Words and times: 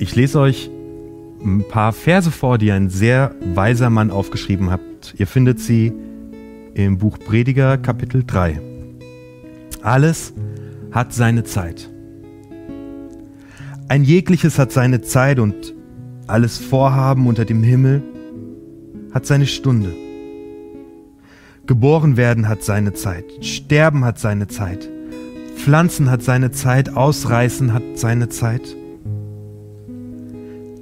Ich 0.00 0.16
lese 0.16 0.40
euch 0.40 0.70
ein 1.44 1.62
paar 1.68 1.92
Verse 1.92 2.30
vor, 2.30 2.56
die 2.56 2.72
ein 2.72 2.88
sehr 2.88 3.34
weiser 3.54 3.90
Mann 3.90 4.10
aufgeschrieben 4.10 4.70
hat. 4.70 4.80
Ihr 5.18 5.26
findet 5.26 5.60
sie 5.60 5.92
im 6.72 6.96
Buch 6.96 7.18
Prediger 7.18 7.76
Kapitel 7.76 8.24
3. 8.26 8.62
Alles 9.82 10.32
hat 10.90 11.12
seine 11.12 11.44
Zeit. 11.44 11.90
Ein 13.88 14.02
jegliches 14.04 14.58
hat 14.58 14.72
seine 14.72 15.02
Zeit 15.02 15.38
und 15.38 15.74
alles 16.26 16.56
Vorhaben 16.56 17.26
unter 17.26 17.44
dem 17.44 17.62
Himmel 17.62 18.02
hat 19.12 19.26
seine 19.26 19.46
Stunde. 19.46 19.92
Geboren 21.66 22.16
werden 22.16 22.48
hat 22.48 22.62
seine 22.62 22.94
Zeit, 22.94 23.26
sterben 23.42 24.06
hat 24.06 24.18
seine 24.18 24.48
Zeit, 24.48 24.88
pflanzen 25.56 26.10
hat 26.10 26.22
seine 26.22 26.52
Zeit, 26.52 26.96
ausreißen 26.96 27.74
hat 27.74 27.82
seine 27.96 28.30
Zeit, 28.30 28.76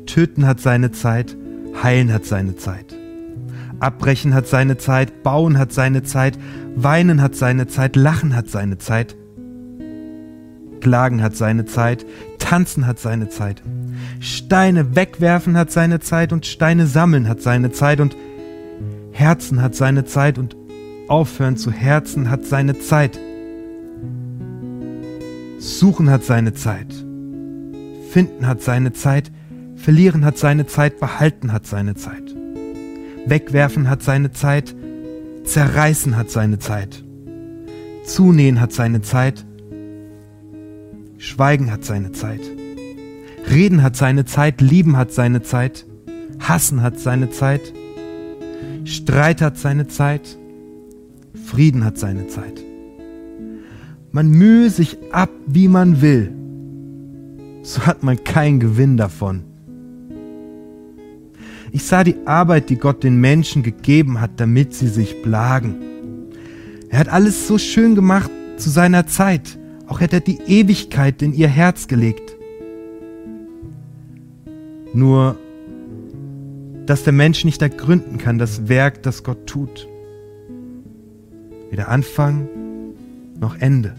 töten 0.08 0.46
hat 0.46 0.60
seine 0.60 0.90
Zeit, 0.90 1.36
heilen 1.82 2.12
hat 2.12 2.24
seine 2.24 2.56
Zeit. 2.56 2.96
Abbrechen 3.78 4.34
hat 4.34 4.48
seine 4.48 4.76
Zeit, 4.76 5.22
bauen 5.22 5.58
hat 5.58 5.72
seine 5.72 6.02
Zeit, 6.02 6.36
weinen 6.74 7.22
hat 7.22 7.36
seine 7.36 7.68
Zeit, 7.68 7.94
lachen 7.94 8.34
hat 8.34 8.48
seine 8.48 8.78
Zeit, 8.78 9.14
klagen 10.80 11.22
hat 11.22 11.36
seine 11.36 11.64
Zeit, 11.66 12.04
tanzen 12.38 12.86
hat 12.86 12.98
seine 12.98 13.28
Zeit, 13.28 13.62
Steine 14.18 14.96
wegwerfen 14.96 15.56
hat 15.56 15.70
seine 15.70 16.00
Zeit 16.00 16.32
und 16.32 16.46
Steine 16.46 16.86
sammeln 16.86 17.28
hat 17.28 17.40
seine 17.40 17.70
Zeit 17.70 18.00
und 18.00 18.16
Herzen 19.12 19.62
hat 19.62 19.74
seine 19.74 20.04
Zeit 20.04 20.38
und 20.38 20.56
aufhören 21.08 21.56
zu 21.56 21.70
Herzen 21.70 22.30
hat 22.30 22.44
seine 22.44 22.78
Zeit. 22.78 23.18
Suchen 25.58 26.10
hat 26.10 26.24
seine 26.24 26.54
Zeit, 26.54 26.92
finden 28.10 28.46
hat 28.46 28.62
seine 28.62 28.92
Zeit, 28.92 29.30
verlieren 29.88 30.23
hat 30.27 30.37
seine 30.37 30.66
Zeit, 30.66 31.00
behalten 31.00 31.50
hat 31.50 31.67
seine 31.67 31.94
Zeit. 31.94 32.36
Wegwerfen 33.25 33.89
hat 33.89 34.03
seine 34.03 34.33
Zeit, 34.33 34.77
zerreißen 35.45 36.14
hat 36.14 36.30
seine 36.30 36.58
Zeit, 36.58 37.03
zunähen 38.05 38.61
hat 38.61 38.70
seine 38.70 39.00
Zeit, 39.00 39.47
schweigen 41.17 41.72
hat 41.72 41.86
seine 41.86 42.12
Zeit, 42.12 42.42
reden 43.50 43.83
hat 43.83 43.97
seine 43.97 44.27
Zeit, 44.27 44.61
lieben 44.61 44.95
hat 44.98 45.11
seine 45.11 45.41
Zeit, 45.41 45.86
hassen 46.39 46.83
hat 46.83 47.00
seine 47.00 47.30
Zeit, 47.30 47.73
Streit 48.84 49.41
hat 49.41 49.56
seine 49.56 49.89
Zeit, 49.89 50.36
Frieden 51.47 51.83
hat 51.83 51.97
seine 51.97 52.27
Zeit. 52.27 52.62
Man 54.12 54.28
mühe 54.28 54.69
sich 54.69 54.98
ab, 55.12 55.30
wie 55.47 55.69
man 55.69 56.02
will, 56.02 56.30
so 57.62 57.86
hat 57.86 58.02
man 58.02 58.23
keinen 58.23 58.61
Gewinn 58.61 58.98
davon. 58.98 59.47
Ich 61.72 61.84
sah 61.84 62.05
die 62.05 62.16
Arbeit, 62.27 62.70
die 62.70 62.77
Gott 62.77 63.05
den 63.05 63.20
Menschen 63.20 63.62
gegeben 63.62 64.20
hat, 64.20 64.33
damit 64.36 64.74
sie 64.74 64.88
sich 64.88 65.22
plagen. 65.22 65.77
Er 66.88 67.00
hat 67.00 67.08
alles 67.08 67.47
so 67.47 67.58
schön 67.58 67.94
gemacht 67.94 68.30
zu 68.56 68.70
seiner 68.70 69.06
Zeit. 69.06 69.58
Auch 69.86 70.00
hat 70.00 70.12
er 70.12 70.20
die 70.20 70.39
Ewigkeit 70.46 71.22
in 71.22 71.34
ihr 71.34 71.48
Herz 71.48 71.89
gelegt. 71.89 72.36
Nur, 74.94 75.39
dass 76.86 77.05
der 77.05 77.12
Mensch 77.12 77.44
nicht 77.44 77.61
ergründen 77.61 78.16
kann, 78.19 78.39
das 78.39 78.69
Werk, 78.69 79.02
das 79.02 79.22
Gott 79.22 79.46
tut. 79.46 79.86
Weder 81.70 81.89
Anfang 81.89 82.48
noch 83.39 83.56
Ende. 83.61 83.94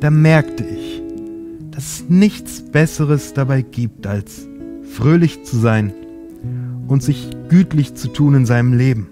Da 0.00 0.10
merkte 0.10 0.64
ich, 0.64 1.02
dass 1.70 2.00
es 2.00 2.08
nichts 2.08 2.60
Besseres 2.60 3.32
dabei 3.32 3.62
gibt, 3.62 4.06
als 4.06 4.48
fröhlich 4.96 5.44
zu 5.44 5.58
sein 5.58 5.92
und 6.88 7.02
sich 7.02 7.28
gütlich 7.48 7.94
zu 7.94 8.08
tun 8.08 8.34
in 8.34 8.46
seinem 8.46 8.72
Leben. 8.72 9.08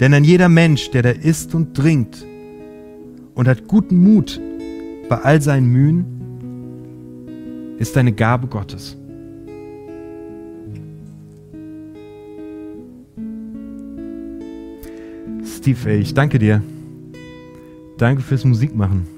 Denn 0.00 0.12
ein 0.14 0.24
jeder 0.24 0.48
Mensch, 0.48 0.90
der 0.90 1.02
da 1.02 1.10
isst 1.10 1.54
und 1.54 1.76
trinkt 1.76 2.26
und 3.34 3.46
hat 3.46 3.68
guten 3.68 4.02
Mut 4.02 4.40
bei 5.08 5.16
all 5.16 5.40
seinen 5.40 5.70
Mühen, 5.70 6.04
ist 7.78 7.96
eine 7.96 8.12
Gabe 8.12 8.48
Gottes. 8.48 8.96
Steve, 15.44 15.94
ich 15.94 16.14
danke 16.14 16.38
dir. 16.40 16.62
Danke 17.96 18.22
fürs 18.22 18.44
Musikmachen. 18.44 19.17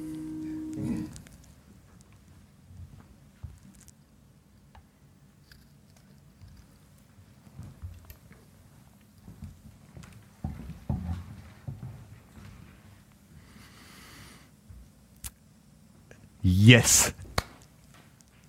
Yes. 16.70 17.14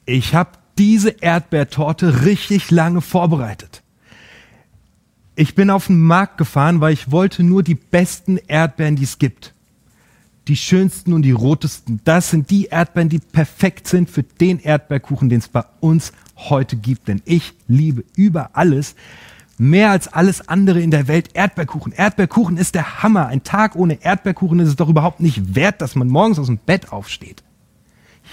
Ich 0.06 0.36
habe 0.36 0.52
diese 0.78 1.10
Erdbeertorte 1.10 2.24
richtig 2.24 2.70
lange 2.70 3.02
vorbereitet. 3.02 3.82
Ich 5.36 5.56
bin 5.56 5.72
auf 5.72 5.88
den 5.88 6.00
Markt 6.02 6.38
gefahren, 6.38 6.82
weil 6.82 6.94
ich 6.94 7.10
wollte 7.10 7.42
nur 7.42 7.64
die 7.64 7.74
besten 7.74 8.38
Erdbeeren, 8.38 8.96
die 8.96 9.06
es 9.06 9.18
gibt. 9.18 9.56
Die 10.48 10.56
schönsten 10.56 11.14
und 11.14 11.24
die 11.24 11.32
rotesten. 11.32 12.00
Das 12.04 12.30
sind 12.30 12.52
die 12.52 12.66
Erdbeeren, 12.66 13.10
die 13.10 13.18
perfekt 13.18 13.88
sind 13.88 14.08
für 14.08 14.22
den 14.22 14.60
Erdbeerkuchen, 14.60 15.28
den 15.28 15.40
es 15.40 15.48
bei 15.48 15.64
uns 15.80 16.14
heute 16.36 16.76
gibt. 16.76 17.08
Denn 17.08 17.24
ich 17.26 17.54
liebe 17.68 18.04
über 18.16 18.52
alles, 18.54 18.94
mehr 19.58 19.90
als 19.90 20.08
alles 20.08 20.48
andere 20.48 20.80
in 20.80 20.92
der 20.92 21.08
Welt, 21.08 21.30
Erdbeerkuchen. 21.34 21.92
Erdbeerkuchen 21.92 22.58
ist 22.58 22.76
der 22.76 23.02
Hammer. 23.02 23.26
Ein 23.26 23.42
Tag 23.42 23.76
ohne 23.76 24.04
Erdbeerkuchen 24.04 24.60
ist 24.60 24.70
es 24.70 24.76
doch 24.76 24.90
überhaupt 24.90 25.22
nicht 25.22 25.56
wert, 25.56 25.82
dass 25.82 25.96
man 25.96 26.08
morgens 26.08 26.38
aus 26.38 26.46
dem 26.46 26.60
Bett 26.60 26.92
aufsteht. 26.92 27.42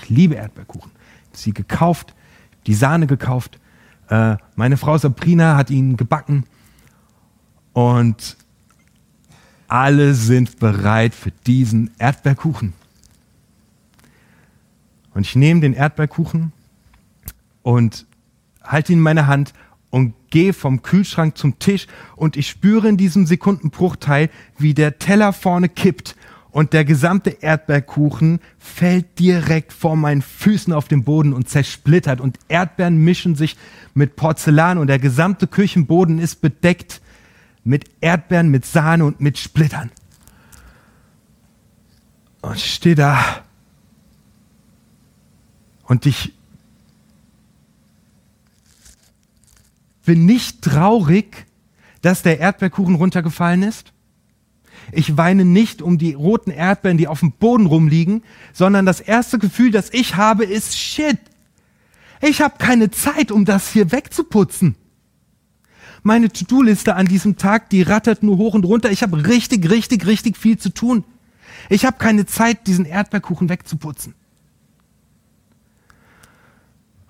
Ich 0.02 0.08
liebe 0.08 0.34
Erdbeerkuchen. 0.34 0.92
Sie 1.32 1.52
gekauft, 1.52 2.14
die 2.66 2.74
Sahne 2.74 3.06
gekauft. 3.06 3.58
Äh, 4.08 4.36
meine 4.56 4.76
Frau 4.76 4.96
Sabrina 4.98 5.56
hat 5.56 5.70
ihn 5.70 5.96
gebacken. 5.96 6.44
Und 7.72 8.36
alle 9.68 10.14
sind 10.14 10.58
bereit 10.58 11.14
für 11.14 11.30
diesen 11.30 11.90
Erdbeerkuchen. 11.98 12.72
Und 15.14 15.26
ich 15.26 15.36
nehme 15.36 15.60
den 15.60 15.74
Erdbeerkuchen 15.74 16.52
und 17.62 18.06
halte 18.62 18.92
ihn 18.92 18.98
in 18.98 19.02
meine 19.02 19.26
Hand 19.26 19.52
und 19.90 20.14
gehe 20.30 20.52
vom 20.52 20.82
Kühlschrank 20.82 21.36
zum 21.36 21.58
Tisch 21.58 21.86
und 22.16 22.36
ich 22.36 22.48
spüre 22.48 22.88
in 22.88 22.96
diesem 22.96 23.26
Sekundenbruchteil, 23.26 24.30
wie 24.58 24.74
der 24.74 24.98
Teller 24.98 25.32
vorne 25.32 25.68
kippt 25.68 26.16
und 26.50 26.72
der 26.72 26.84
gesamte 26.84 27.30
Erdbeerkuchen 27.30 28.40
fällt 28.58 29.18
direkt 29.18 29.72
vor 29.72 29.96
meinen 29.96 30.22
Füßen 30.22 30.72
auf 30.72 30.88
den 30.88 31.04
Boden 31.04 31.32
und 31.32 31.48
zersplittert 31.48 32.20
und 32.20 32.38
Erdbeeren 32.48 32.96
mischen 32.96 33.34
sich 33.34 33.56
mit 33.94 34.16
Porzellan 34.16 34.78
und 34.78 34.86
der 34.86 34.98
gesamte 34.98 35.46
Küchenboden 35.46 36.18
ist 36.18 36.40
bedeckt 36.40 37.00
mit 37.64 37.84
Erdbeeren, 38.00 38.48
mit 38.48 38.64
Sahne 38.64 39.04
und 39.04 39.20
mit 39.20 39.38
Splittern. 39.38 39.90
Und 42.40 42.56
ich 42.56 42.74
stehe 42.74 42.94
da 42.94 43.20
und 45.84 46.06
ich 46.06 46.32
bin 50.04 50.24
nicht 50.24 50.62
traurig, 50.62 51.46
dass 52.00 52.22
der 52.22 52.38
Erdbeerkuchen 52.38 52.94
runtergefallen 52.94 53.62
ist. 53.62 53.92
Ich 54.92 55.16
weine 55.16 55.44
nicht 55.44 55.82
um 55.82 55.98
die 55.98 56.14
roten 56.14 56.50
Erdbeeren, 56.50 56.98
die 56.98 57.08
auf 57.08 57.20
dem 57.20 57.32
Boden 57.32 57.66
rumliegen, 57.66 58.22
sondern 58.52 58.86
das 58.86 59.00
erste 59.00 59.38
Gefühl, 59.38 59.70
das 59.70 59.92
ich 59.92 60.16
habe, 60.16 60.44
ist 60.44 60.78
Shit. 60.78 61.18
Ich 62.20 62.40
habe 62.40 62.54
keine 62.58 62.90
Zeit, 62.90 63.30
um 63.30 63.44
das 63.44 63.70
hier 63.70 63.92
wegzuputzen. 63.92 64.76
Meine 66.02 66.30
To-Do-Liste 66.30 66.94
an 66.94 67.06
diesem 67.06 67.36
Tag, 67.36 67.70
die 67.70 67.82
rattert 67.82 68.22
nur 68.22 68.38
hoch 68.38 68.54
und 68.54 68.64
runter. 68.64 68.90
Ich 68.90 69.02
habe 69.02 69.26
richtig, 69.26 69.68
richtig, 69.68 70.06
richtig 70.06 70.36
viel 70.36 70.58
zu 70.58 70.70
tun. 70.70 71.04
Ich 71.68 71.84
habe 71.84 71.98
keine 71.98 72.24
Zeit, 72.24 72.66
diesen 72.66 72.84
Erdbeerkuchen 72.84 73.48
wegzuputzen. 73.48 74.14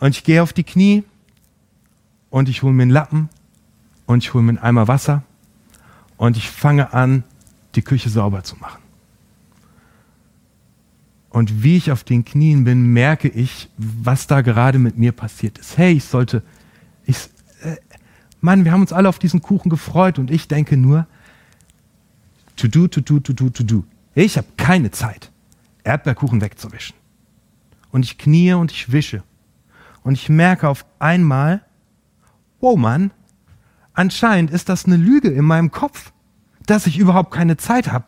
Und 0.00 0.10
ich 0.10 0.24
gehe 0.24 0.42
auf 0.42 0.52
die 0.52 0.64
Knie 0.64 1.04
und 2.30 2.48
ich 2.48 2.62
hole 2.62 2.72
mir 2.72 2.82
einen 2.82 2.90
Lappen 2.90 3.28
und 4.06 4.24
ich 4.24 4.32
hole 4.32 4.42
mir 4.42 4.50
einen 4.50 4.58
Eimer 4.58 4.88
Wasser 4.88 5.22
und 6.16 6.36
ich 6.36 6.50
fange 6.50 6.92
an, 6.92 7.24
die 7.78 7.82
Küche 7.82 8.10
sauber 8.10 8.42
zu 8.42 8.56
machen. 8.56 8.82
Und 11.30 11.62
wie 11.62 11.76
ich 11.76 11.92
auf 11.92 12.02
den 12.02 12.24
Knien 12.24 12.64
bin, 12.64 12.92
merke 12.92 13.28
ich, 13.28 13.68
was 13.76 14.26
da 14.26 14.40
gerade 14.40 14.78
mit 14.78 14.98
mir 14.98 15.12
passiert 15.12 15.58
ist. 15.58 15.78
Hey, 15.78 15.92
ich 15.92 16.04
sollte, 16.04 16.42
ich, 17.04 17.28
äh, 17.62 17.76
Mann, 18.40 18.64
wir 18.64 18.72
haben 18.72 18.80
uns 18.80 18.92
alle 18.92 19.08
auf 19.08 19.18
diesen 19.18 19.40
Kuchen 19.40 19.70
gefreut 19.70 20.18
und 20.18 20.30
ich 20.30 20.48
denke 20.48 20.76
nur, 20.76 21.06
to 22.56 22.66
do, 22.66 22.88
to 22.88 23.00
do, 23.00 23.20
to 23.20 23.32
do, 23.32 23.50
to 23.50 23.62
do. 23.62 23.84
Ich 24.14 24.36
habe 24.36 24.48
keine 24.56 24.90
Zeit, 24.90 25.30
Erdbeerkuchen 25.84 26.40
wegzuwischen. 26.40 26.96
und 27.92 28.04
ich 28.04 28.18
kniee 28.18 28.54
und 28.54 28.72
ich 28.72 28.90
wische. 28.90 29.22
Und 30.02 30.14
ich 30.14 30.28
merke 30.28 30.68
auf 30.68 30.84
einmal, 30.98 31.62
wow 32.60 32.76
Mann, 32.76 33.12
anscheinend 33.92 34.50
ist 34.50 34.68
das 34.68 34.86
eine 34.86 34.96
Lüge 34.96 35.28
in 35.28 35.44
meinem 35.44 35.70
Kopf, 35.70 36.12
dass 36.70 36.86
ich 36.86 36.98
überhaupt 36.98 37.30
keine 37.30 37.56
Zeit 37.56 37.90
habe. 37.90 38.04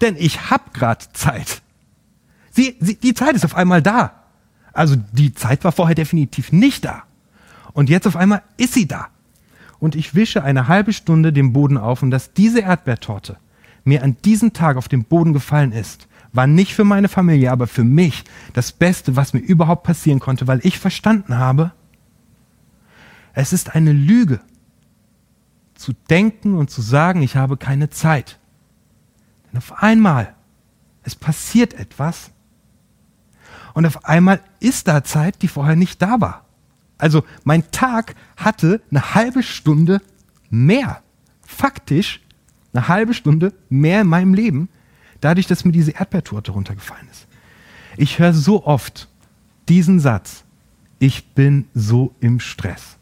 Denn 0.00 0.16
ich 0.18 0.50
habe 0.50 0.64
gerade 0.72 1.04
Zeit. 1.12 1.62
Sie, 2.50 2.76
sie, 2.80 2.96
die 2.96 3.14
Zeit 3.14 3.34
ist 3.34 3.44
auf 3.44 3.54
einmal 3.54 3.82
da. 3.82 4.12
Also 4.72 4.96
die 5.12 5.34
Zeit 5.34 5.64
war 5.64 5.72
vorher 5.72 5.94
definitiv 5.94 6.52
nicht 6.52 6.84
da. 6.84 7.04
Und 7.72 7.88
jetzt 7.88 8.06
auf 8.06 8.16
einmal 8.16 8.42
ist 8.56 8.74
sie 8.74 8.88
da. 8.88 9.08
Und 9.78 9.94
ich 9.94 10.14
wische 10.14 10.42
eine 10.42 10.68
halbe 10.68 10.92
Stunde 10.92 11.32
den 11.32 11.52
Boden 11.52 11.78
auf 11.78 12.02
und 12.02 12.10
dass 12.10 12.32
diese 12.32 12.60
Erdbeertorte 12.60 13.36
mir 13.84 14.02
an 14.02 14.16
diesem 14.24 14.52
Tag 14.52 14.76
auf 14.76 14.88
den 14.88 15.04
Boden 15.04 15.32
gefallen 15.32 15.72
ist, 15.72 16.06
war 16.32 16.46
nicht 16.46 16.74
für 16.74 16.84
meine 16.84 17.08
Familie, 17.08 17.50
aber 17.50 17.66
für 17.66 17.84
mich 17.84 18.24
das 18.52 18.72
Beste, 18.72 19.16
was 19.16 19.32
mir 19.32 19.40
überhaupt 19.40 19.84
passieren 19.84 20.20
konnte, 20.20 20.46
weil 20.46 20.60
ich 20.64 20.78
verstanden 20.78 21.38
habe, 21.38 21.72
es 23.32 23.52
ist 23.52 23.74
eine 23.74 23.92
Lüge 23.92 24.40
zu 25.80 25.94
denken 26.10 26.58
und 26.58 26.70
zu 26.70 26.82
sagen, 26.82 27.22
ich 27.22 27.36
habe 27.36 27.56
keine 27.56 27.88
Zeit. 27.88 28.38
Denn 29.50 29.56
auf 29.56 29.82
einmal, 29.82 30.34
es 31.04 31.14
passiert 31.14 31.72
etwas 31.72 32.32
und 33.72 33.86
auf 33.86 34.04
einmal 34.04 34.40
ist 34.60 34.88
da 34.88 35.02
Zeit, 35.02 35.40
die 35.40 35.48
vorher 35.48 35.76
nicht 35.76 36.02
da 36.02 36.20
war. 36.20 36.44
Also 36.98 37.24
mein 37.44 37.70
Tag 37.70 38.14
hatte 38.36 38.82
eine 38.90 39.14
halbe 39.14 39.42
Stunde 39.42 40.02
mehr, 40.50 41.02
faktisch 41.40 42.20
eine 42.74 42.88
halbe 42.88 43.14
Stunde 43.14 43.54
mehr 43.70 44.02
in 44.02 44.06
meinem 44.06 44.34
Leben, 44.34 44.68
dadurch, 45.22 45.46
dass 45.46 45.64
mir 45.64 45.72
diese 45.72 45.92
Erdbeertorte 45.92 46.52
runtergefallen 46.52 47.08
ist. 47.10 47.26
Ich 47.96 48.18
höre 48.18 48.34
so 48.34 48.66
oft 48.66 49.08
diesen 49.70 49.98
Satz, 49.98 50.44
ich 50.98 51.32
bin 51.32 51.68
so 51.72 52.14
im 52.20 52.38
Stress. 52.38 52.98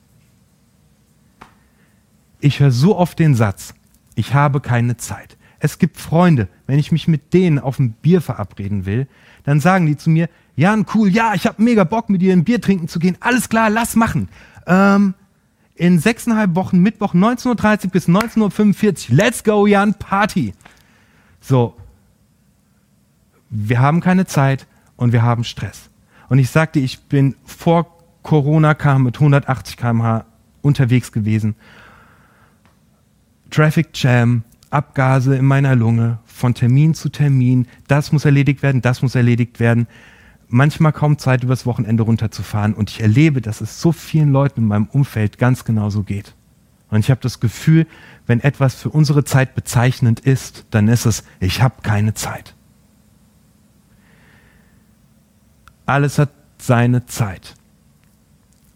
Ich 2.40 2.60
höre 2.60 2.70
so 2.70 2.96
oft 2.96 3.18
den 3.18 3.34
Satz, 3.34 3.74
ich 4.14 4.34
habe 4.34 4.60
keine 4.60 4.96
Zeit. 4.96 5.36
Es 5.60 5.78
gibt 5.78 5.96
Freunde, 5.96 6.48
wenn 6.66 6.78
ich 6.78 6.92
mich 6.92 7.08
mit 7.08 7.34
denen 7.34 7.58
auf 7.58 7.78
ein 7.78 7.92
Bier 7.92 8.20
verabreden 8.20 8.86
will, 8.86 9.08
dann 9.44 9.60
sagen 9.60 9.86
die 9.86 9.96
zu 9.96 10.10
mir, 10.10 10.28
Jan, 10.54 10.86
cool, 10.94 11.08
ja, 11.08 11.34
ich 11.34 11.46
habe 11.46 11.62
mega 11.62 11.84
Bock, 11.84 12.10
mit 12.10 12.20
dir 12.20 12.32
ein 12.32 12.44
Bier 12.44 12.60
trinken 12.60 12.88
zu 12.88 12.98
gehen. 12.98 13.16
Alles 13.20 13.48
klar, 13.48 13.70
lass 13.70 13.96
machen. 13.96 14.28
Ähm, 14.66 15.14
in 15.74 15.98
sechseinhalb 15.98 16.54
Wochen, 16.56 16.80
Mittwoch 16.80 17.14
19.30 17.14 17.84
Uhr 17.84 17.90
bis 17.90 18.08
19.45 18.08 19.10
Uhr, 19.10 19.16
let's 19.16 19.44
go, 19.44 19.66
Jan, 19.66 19.94
Party. 19.94 20.52
So, 21.40 21.76
wir 23.50 23.80
haben 23.80 24.00
keine 24.00 24.26
Zeit 24.26 24.66
und 24.96 25.12
wir 25.12 25.22
haben 25.22 25.44
Stress. 25.44 25.88
Und 26.28 26.38
ich 26.38 26.50
sagte, 26.50 26.80
ich 26.80 27.00
bin 27.04 27.36
vor 27.44 27.86
Corona 28.22 28.74
kam 28.74 29.04
mit 29.04 29.16
180 29.16 29.76
km/h 29.76 30.24
unterwegs 30.60 31.12
gewesen. 31.12 31.54
Traffic 33.50 33.88
Jam, 33.94 34.44
Abgase 34.70 35.36
in 35.36 35.46
meiner 35.46 35.74
Lunge, 35.74 36.18
von 36.26 36.54
Termin 36.54 36.94
zu 36.94 37.08
Termin, 37.08 37.66
das 37.88 38.12
muss 38.12 38.24
erledigt 38.24 38.62
werden, 38.62 38.82
das 38.82 39.02
muss 39.02 39.14
erledigt 39.14 39.60
werden. 39.60 39.86
Manchmal 40.48 40.92
kaum 40.92 41.18
Zeit, 41.18 41.42
übers 41.42 41.66
Wochenende 41.66 42.02
runterzufahren. 42.04 42.74
Und 42.74 42.90
ich 42.90 43.00
erlebe, 43.00 43.40
dass 43.40 43.60
es 43.60 43.80
so 43.80 43.92
vielen 43.92 44.32
Leuten 44.32 44.60
in 44.60 44.66
meinem 44.66 44.86
Umfeld 44.86 45.38
ganz 45.38 45.64
genauso 45.64 46.04
geht. 46.04 46.34
Und 46.90 47.00
ich 47.00 47.10
habe 47.10 47.20
das 47.20 47.40
Gefühl, 47.40 47.86
wenn 48.26 48.40
etwas 48.40 48.74
für 48.74 48.88
unsere 48.90 49.24
Zeit 49.24 49.54
bezeichnend 49.54 50.20
ist, 50.20 50.64
dann 50.70 50.88
ist 50.88 51.06
es, 51.06 51.24
ich 51.40 51.62
habe 51.62 51.82
keine 51.82 52.14
Zeit. 52.14 52.54
Alles 55.84 56.18
hat 56.18 56.30
seine 56.58 57.06
Zeit, 57.06 57.54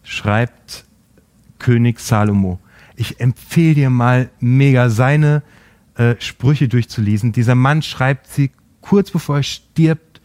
schreibt 0.02 0.84
König 1.58 2.00
Salomo. 2.00 2.58
Ich 3.02 3.18
empfehle 3.18 3.74
dir 3.74 3.90
mal 3.90 4.30
mega 4.38 4.88
seine 4.88 5.42
äh, 5.96 6.14
Sprüche 6.20 6.68
durchzulesen. 6.68 7.32
Dieser 7.32 7.56
Mann 7.56 7.82
schreibt 7.82 8.28
sie 8.28 8.52
kurz 8.80 9.10
bevor 9.10 9.38
er 9.38 9.42
stirbt, 9.42 10.20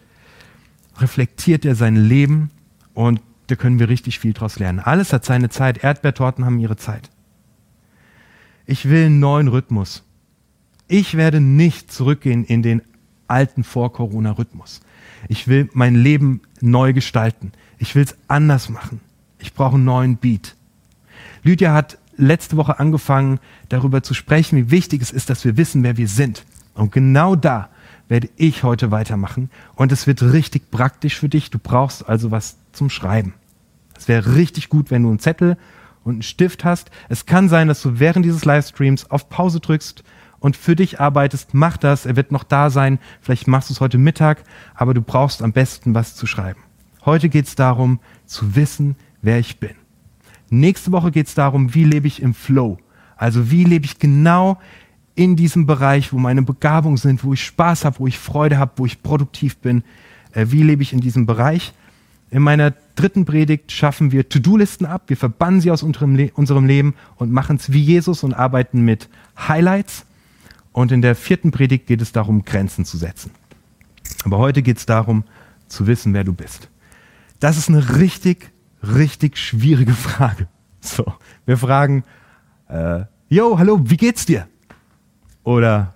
reflektiert 1.00 1.66
er 1.66 1.74
sein 1.74 1.96
Leben 1.96 2.52
und 2.94 3.20
da 3.48 3.56
können 3.56 3.80
wir 3.80 3.90
richtig 3.90 4.20
viel 4.20 4.34
draus 4.34 4.60
lernen. 4.60 4.78
Alles 4.78 5.12
hat 5.12 5.26
seine 5.26 5.50
Zeit. 5.50 5.84
Erdbeertorten 5.84 6.46
haben 6.46 6.60
ihre 6.60 6.76
Zeit. 6.76 7.10
Ich 8.68 8.88
will 8.88 9.08
einen 9.08 9.20
neuen 9.20 9.48
Rhythmus. 9.48 10.04
Ich 10.88 11.18
werde 11.18 11.42
nicht 11.42 11.92
zurückgehen 11.92 12.44
in 12.44 12.62
den 12.62 12.84
alten 13.28 13.64
Vor-Corona-Rhythmus. 13.64 14.82
Ich 15.30 15.48
will 15.48 15.68
mein 15.74 15.96
Leben 15.96 16.42
neu 16.62 16.94
gestalten. 16.94 17.54
Ich 17.80 17.96
will 17.96 18.04
es 18.04 18.16
anders 18.28 18.70
machen. 18.70 19.02
Ich 19.40 19.56
brauche 19.56 19.78
einen 19.78 19.86
neuen 19.86 20.18
Beat. 20.18 20.56
Lydia 21.42 21.74
hat 21.74 21.98
letzte 22.18 22.58
Woche 22.58 22.80
angefangen, 22.80 23.40
darüber 23.70 24.04
zu 24.04 24.14
sprechen, 24.14 24.58
wie 24.58 24.72
wichtig 24.72 25.02
es 25.02 25.12
ist, 25.12 25.30
dass 25.30 25.46
wir 25.46 25.58
wissen, 25.58 25.84
wer 25.84 25.98
wir 25.98 26.08
sind. 26.08 26.46
Und 26.74 26.92
genau 26.92 27.36
da 27.36 27.70
werde 28.08 28.30
ich 28.38 28.64
heute 28.64 28.92
weitermachen. 28.92 29.50
Und 29.76 29.92
es 29.92 30.08
wird 30.08 30.22
richtig 30.22 30.72
praktisch 30.72 31.20
für 31.20 31.30
dich. 31.30 31.50
Du 31.50 31.60
brauchst 31.60 32.08
also 32.08 32.32
was 32.32 32.58
zum 32.72 32.90
Schreiben. 32.90 33.34
Es 33.98 34.08
wäre 34.08 34.36
richtig 34.36 34.70
gut, 34.70 34.92
wenn 34.92 35.04
du 35.04 35.10
einen 35.10 35.20
Zettel 35.20 35.58
und 36.04 36.14
einen 36.14 36.22
Stift 36.22 36.64
hast. 36.64 36.92
Es 37.10 37.26
kann 37.26 37.50
sein, 37.50 37.68
dass 37.68 37.82
du 37.82 38.00
während 38.00 38.26
dieses 38.26 38.46
Livestreams 38.46 39.12
auf 39.12 39.30
Pause 39.30 39.60
drückst 39.60 40.04
und 40.40 40.56
für 40.56 40.76
dich 40.76 41.00
arbeitest, 41.00 41.54
mach 41.54 41.78
das. 41.78 42.06
Er 42.06 42.16
wird 42.16 42.32
noch 42.32 42.44
da 42.44 42.70
sein. 42.70 43.00
Vielleicht 43.22 43.48
machst 43.48 43.70
du 43.70 43.74
es 43.74 43.82
heute 43.82 43.98
Mittag, 43.98 44.44
aber 44.76 44.94
du 44.94 45.02
brauchst 45.02 45.42
am 45.42 45.52
besten 45.52 45.96
was 45.96 46.16
zu 46.16 46.28
schreiben. 46.28 46.62
Heute 47.06 47.30
geht 47.30 47.48
es 47.48 47.56
darum, 47.56 48.00
zu 48.26 48.56
wissen, 48.56 48.96
wer 49.22 49.40
ich 49.40 49.60
bin. 49.60 49.87
Nächste 50.50 50.92
Woche 50.92 51.12
geht 51.12 51.28
es 51.28 51.34
darum, 51.34 51.74
wie 51.74 51.84
lebe 51.84 52.08
ich 52.08 52.22
im 52.22 52.34
Flow. 52.34 52.78
Also 53.16 53.52
wie 53.52 53.64
lebe 53.64 53.86
ich 53.86 54.00
genau 54.00 54.60
in 55.16 55.36
diesem 55.36 55.66
Bereich, 55.66 56.14
wo 56.14 56.18
meine 56.18 56.44
Begabungen 56.44 56.98
sind, 56.98 57.24
wo 57.24 57.34
ich 57.34 57.44
Spaß 57.44 57.86
habe, 57.86 58.00
wo 58.00 58.08
ich 58.08 58.20
Freude 58.20 58.58
habe, 58.58 58.74
wo 58.76 58.86
ich 58.86 59.02
produktiv 59.02 59.58
bin. 59.58 59.84
Äh, 60.34 60.48
wie 60.50 60.64
lebe 60.64 60.84
ich 60.84 60.94
in 60.94 61.02
diesem 61.02 61.26
Bereich? 61.26 61.74
In 62.30 62.44
meiner 62.44 62.74
dritten 62.96 63.26
Predigt 63.26 63.72
schaffen 63.72 64.12
wir 64.12 64.30
To-Do-Listen 64.30 64.86
ab. 64.86 65.04
Wir 65.08 65.18
verbannen 65.18 65.62
sie 65.62 65.72
aus 65.72 65.82
unserem, 65.82 66.30
unserem 66.36 66.66
Leben 66.66 66.94
und 67.16 67.32
machen 67.32 67.56
es 67.56 67.72
wie 67.72 67.82
Jesus 67.82 68.24
und 68.24 68.34
arbeiten 68.34 68.82
mit 68.82 69.10
Highlights. 69.38 70.06
Und 70.72 70.92
in 70.92 71.02
der 71.02 71.16
vierten 71.16 71.52
Predigt 71.52 71.88
geht 71.88 72.02
es 72.02 72.12
darum, 72.12 72.46
Grenzen 72.46 72.86
zu 72.86 72.98
setzen. 72.98 73.32
Aber 74.24 74.38
heute 74.38 74.62
geht 74.62 74.78
es 74.78 74.86
darum, 74.86 75.24
zu 75.68 75.88
wissen, 75.88 76.14
wer 76.14 76.24
du 76.24 76.34
bist. 76.34 76.70
Das 77.40 77.58
ist 77.58 77.70
eine 77.70 77.98
richtig, 77.98 78.52
richtig 78.82 79.38
schwierige 79.38 79.94
Frage. 79.94 80.48
So, 80.80 81.06
wir 81.46 81.58
fragen, 81.58 82.04
äh, 82.70 83.06
yo, 83.30 83.58
hallo, 83.58 83.80
wie 83.84 83.98
geht's 83.98 84.26
dir? 84.26 84.48
Oder, 85.44 85.94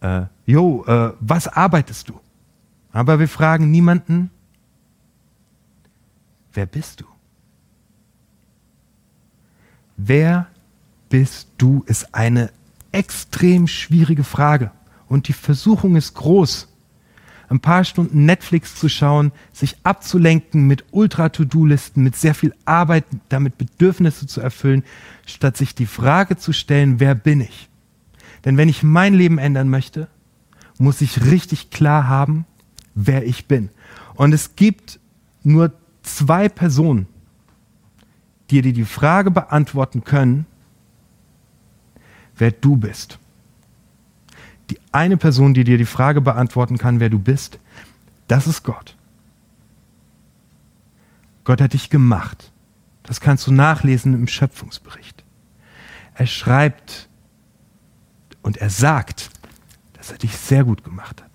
äh, 0.00 0.22
yo, 0.46 0.84
äh, 0.86 1.12
was 1.20 1.48
arbeitest 1.48 2.08
du? 2.08 2.20
Aber 2.92 3.18
wir 3.18 3.28
fragen 3.28 3.70
niemanden, 3.70 4.30
wer 6.52 6.66
bist 6.66 7.00
du? 7.00 7.04
Wer 9.96 10.46
bist 11.08 11.48
du 11.58 11.82
ist 11.86 12.14
eine 12.14 12.50
extrem 12.92 13.66
schwierige 13.66 14.24
Frage. 14.24 14.70
Und 15.08 15.28
die 15.28 15.32
Versuchung 15.32 15.96
ist 15.96 16.14
groß, 16.14 16.68
ein 17.48 17.60
paar 17.60 17.84
Stunden 17.84 18.24
Netflix 18.24 18.74
zu 18.74 18.88
schauen, 18.88 19.32
sich 19.52 19.76
abzulenken 19.84 20.66
mit 20.66 20.84
Ultra-To-Do-Listen, 20.90 22.02
mit 22.02 22.16
sehr 22.16 22.34
viel 22.34 22.54
Arbeit, 22.64 23.04
damit 23.28 23.58
Bedürfnisse 23.58 24.26
zu 24.26 24.40
erfüllen, 24.40 24.82
statt 25.26 25.56
sich 25.56 25.74
die 25.74 25.86
Frage 25.86 26.36
zu 26.36 26.52
stellen, 26.52 26.98
wer 26.98 27.14
bin 27.14 27.40
ich? 27.40 27.68
Denn 28.44 28.56
wenn 28.56 28.68
ich 28.68 28.82
mein 28.82 29.14
Leben 29.14 29.38
ändern 29.38 29.68
möchte, 29.68 30.08
muss 30.78 31.00
ich 31.00 31.24
richtig 31.24 31.70
klar 31.70 32.08
haben, 32.08 32.46
wer 32.94 33.26
ich 33.26 33.46
bin. 33.46 33.70
Und 34.14 34.32
es 34.32 34.56
gibt 34.56 34.98
nur 35.42 35.72
zwei 36.02 36.48
Personen, 36.48 37.06
die 38.50 38.62
dir 38.62 38.72
die 38.72 38.84
Frage 38.84 39.30
beantworten 39.30 40.04
können, 40.04 40.46
wer 42.36 42.50
du 42.50 42.76
bist. 42.76 43.18
Die 44.70 44.78
eine 44.92 45.16
Person, 45.16 45.54
die 45.54 45.64
dir 45.64 45.78
die 45.78 45.84
Frage 45.84 46.20
beantworten 46.20 46.78
kann, 46.78 47.00
wer 47.00 47.10
du 47.10 47.18
bist, 47.18 47.58
das 48.28 48.46
ist 48.46 48.62
Gott. 48.64 48.96
Gott 51.44 51.60
hat 51.60 51.74
dich 51.74 51.90
gemacht. 51.90 52.50
Das 53.04 53.20
kannst 53.20 53.46
du 53.46 53.52
nachlesen 53.52 54.14
im 54.14 54.26
Schöpfungsbericht. 54.26 55.24
Er 56.14 56.26
schreibt 56.26 57.08
und 58.42 58.56
er 58.56 58.70
sagt, 58.70 59.30
dass 59.92 60.10
er 60.10 60.18
dich 60.18 60.36
sehr 60.36 60.64
gut 60.64 60.82
gemacht 60.82 61.22
hat. 61.22 61.30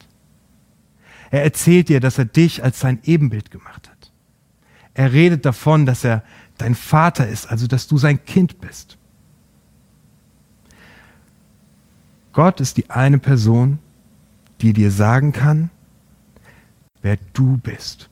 Er 1.29 1.43
erzählt 1.43 1.87
dir, 1.87 2.01
dass 2.01 2.17
er 2.17 2.25
dich 2.25 2.63
als 2.63 2.81
sein 2.81 2.99
Ebenbild 3.03 3.51
gemacht 3.51 3.89
hat. 3.89 4.11
Er 4.93 5.13
redet 5.13 5.45
davon, 5.45 5.85
dass 5.85 6.03
er 6.03 6.23
dein 6.57 6.75
Vater 6.75 7.27
ist, 7.27 7.49
also 7.49 7.67
dass 7.67 7.87
du 7.87 7.97
sein 7.97 8.25
Kind 8.25 8.59
bist. 8.59 8.97
Gott 12.33 12.61
ist 12.61 12.77
die 12.77 12.89
eine 12.89 13.17
Person, 13.19 13.79
die 14.61 14.73
dir 14.73 14.91
sagen 14.91 15.31
kann, 15.31 15.69
wer 17.01 17.17
du 17.33 17.57
bist. 17.57 18.09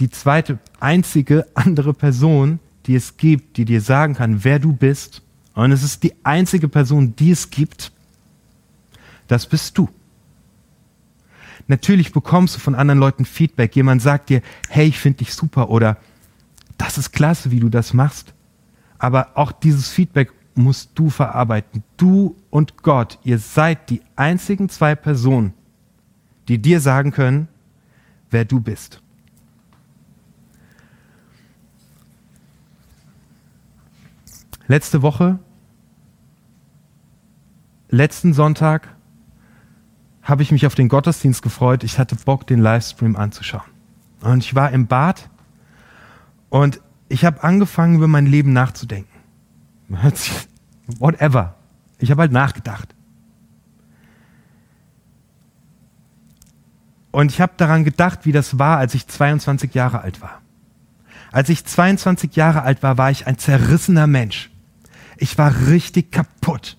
die 0.00 0.10
zweite, 0.10 0.58
einzige 0.80 1.46
andere 1.54 1.94
Person, 1.94 2.58
die 2.86 2.94
es 2.94 3.16
gibt, 3.18 3.58
die 3.58 3.66
dir 3.66 3.80
sagen 3.80 4.14
kann, 4.14 4.42
wer 4.44 4.58
du 4.58 4.72
bist. 4.72 5.22
Und 5.54 5.72
es 5.72 5.82
ist 5.82 6.02
die 6.02 6.14
einzige 6.24 6.68
Person, 6.68 7.14
die 7.16 7.30
es 7.30 7.50
gibt. 7.50 7.92
Das 9.28 9.46
bist 9.46 9.76
du. 9.76 9.88
Natürlich 11.68 12.12
bekommst 12.12 12.56
du 12.56 12.58
von 12.58 12.74
anderen 12.74 12.98
Leuten 12.98 13.24
Feedback. 13.24 13.76
Jemand 13.76 14.00
sagt 14.02 14.30
dir, 14.30 14.40
hey, 14.68 14.88
ich 14.88 14.98
finde 14.98 15.18
dich 15.18 15.34
super 15.34 15.68
oder 15.68 15.98
das 16.78 16.96
ist 16.96 17.12
klasse, 17.12 17.50
wie 17.50 17.60
du 17.60 17.68
das 17.68 17.92
machst. 17.92 18.32
Aber 18.98 19.32
auch 19.34 19.52
dieses 19.52 19.88
Feedback 19.88 20.32
musst 20.54 20.90
du 20.94 21.10
verarbeiten. 21.10 21.82
Du 21.96 22.36
und 22.50 22.82
Gott, 22.82 23.18
ihr 23.24 23.38
seid 23.38 23.90
die 23.90 24.02
einzigen 24.16 24.68
zwei 24.68 24.94
Personen, 24.94 25.54
die 26.48 26.58
dir 26.58 26.80
sagen 26.80 27.12
können, 27.12 27.48
wer 28.30 28.44
du 28.44 28.60
bist. 28.60 29.02
Letzte 34.66 35.02
Woche, 35.02 35.40
letzten 37.88 38.32
Sonntag, 38.32 38.94
habe 40.22 40.42
ich 40.42 40.52
mich 40.52 40.64
auf 40.66 40.76
den 40.76 40.88
Gottesdienst 40.88 41.42
gefreut. 41.42 41.82
Ich 41.82 41.98
hatte 41.98 42.14
Bock, 42.14 42.46
den 42.46 42.60
Livestream 42.60 43.16
anzuschauen. 43.16 43.68
Und 44.20 44.44
ich 44.44 44.54
war 44.54 44.70
im 44.70 44.86
Bad 44.86 45.28
und 46.50 46.80
ich 47.08 47.24
habe 47.24 47.42
angefangen, 47.42 47.96
über 47.96 48.06
mein 48.06 48.26
Leben 48.26 48.52
nachzudenken. 48.52 49.09
Whatever. 50.98 51.56
Ich 51.98 52.10
habe 52.10 52.22
halt 52.22 52.32
nachgedacht. 52.32 52.94
Und 57.10 57.32
ich 57.32 57.40
habe 57.40 57.52
daran 57.56 57.84
gedacht, 57.84 58.20
wie 58.24 58.32
das 58.32 58.58
war, 58.58 58.78
als 58.78 58.94
ich 58.94 59.06
22 59.06 59.74
Jahre 59.74 60.00
alt 60.00 60.20
war. 60.20 60.40
Als 61.32 61.48
ich 61.48 61.64
22 61.64 62.36
Jahre 62.36 62.62
alt 62.62 62.82
war, 62.82 62.98
war 62.98 63.10
ich 63.10 63.26
ein 63.26 63.38
zerrissener 63.38 64.06
Mensch. 64.06 64.50
Ich 65.16 65.36
war 65.36 65.66
richtig 65.66 66.12
kaputt. 66.12 66.76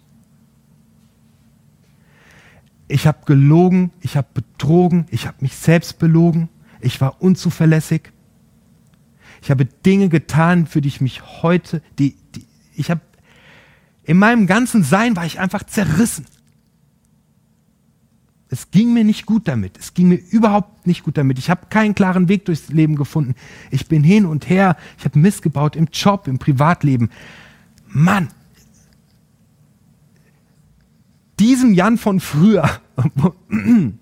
Ich 2.87 3.07
habe 3.07 3.19
gelogen, 3.25 3.91
ich 4.01 4.17
habe 4.17 4.27
betrogen, 4.33 5.05
ich 5.09 5.27
habe 5.27 5.37
mich 5.41 5.55
selbst 5.55 5.99
belogen, 5.99 6.49
ich 6.81 6.99
war 6.99 7.21
unzuverlässig. 7.21 8.11
Ich 9.41 9.49
habe 9.51 9.65
Dinge 9.65 10.09
getan, 10.09 10.65
für 10.65 10.81
die 10.81 10.89
ich 10.89 11.01
mich 11.01 11.21
heute, 11.41 11.81
die, 11.97 12.17
die 12.35 12.45
ich 12.73 12.89
habe 12.89 13.01
in 14.03 14.17
meinem 14.17 14.47
ganzen 14.47 14.83
Sein 14.83 15.15
war 15.15 15.25
ich 15.25 15.39
einfach 15.39 15.63
zerrissen. 15.63 16.25
Es 18.49 18.69
ging 18.71 18.93
mir 18.93 19.05
nicht 19.05 19.25
gut 19.25 19.47
damit. 19.47 19.77
Es 19.77 19.93
ging 19.93 20.09
mir 20.09 20.15
überhaupt 20.17 20.85
nicht 20.85 21.03
gut 21.03 21.17
damit. 21.17 21.39
Ich 21.39 21.49
habe 21.49 21.67
keinen 21.69 21.95
klaren 21.95 22.27
Weg 22.27 22.45
durchs 22.45 22.67
Leben 22.67 22.97
gefunden. 22.97 23.35
Ich 23.69 23.87
bin 23.87 24.03
hin 24.03 24.25
und 24.25 24.49
her. 24.49 24.75
Ich 24.97 25.05
habe 25.05 25.17
Mist 25.19 25.41
gebaut 25.41 25.77
im 25.77 25.87
Job, 25.93 26.27
im 26.27 26.37
Privatleben. 26.37 27.09
Mann, 27.87 28.27
diesem 31.39 31.73
Jan 31.73 31.97
von 31.97 32.19
früher 32.19 32.69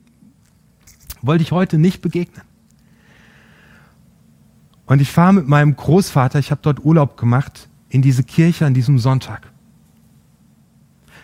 wollte 1.21 1.43
ich 1.43 1.51
heute 1.51 1.77
nicht 1.77 2.01
begegnen. 2.01 2.43
Und 4.87 5.01
ich 5.01 5.11
fahre 5.11 5.33
mit 5.33 5.47
meinem 5.47 5.75
Großvater, 5.75 6.39
ich 6.39 6.51
habe 6.51 6.61
dort 6.63 6.83
Urlaub 6.83 7.15
gemacht, 7.15 7.68
in 7.89 8.01
diese 8.01 8.23
Kirche 8.23 8.65
an 8.65 8.73
diesem 8.73 8.99
Sonntag. 8.99 9.51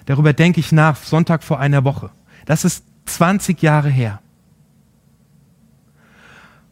Darüber 0.05 0.33
denke 0.33 0.59
ich 0.59 0.71
nach, 0.71 0.97
Sonntag 0.97 1.43
vor 1.43 1.59
einer 1.59 1.83
Woche. 1.83 2.11
Das 2.45 2.65
ist 2.65 2.85
20 3.05 3.61
Jahre 3.61 3.89
her. 3.89 4.21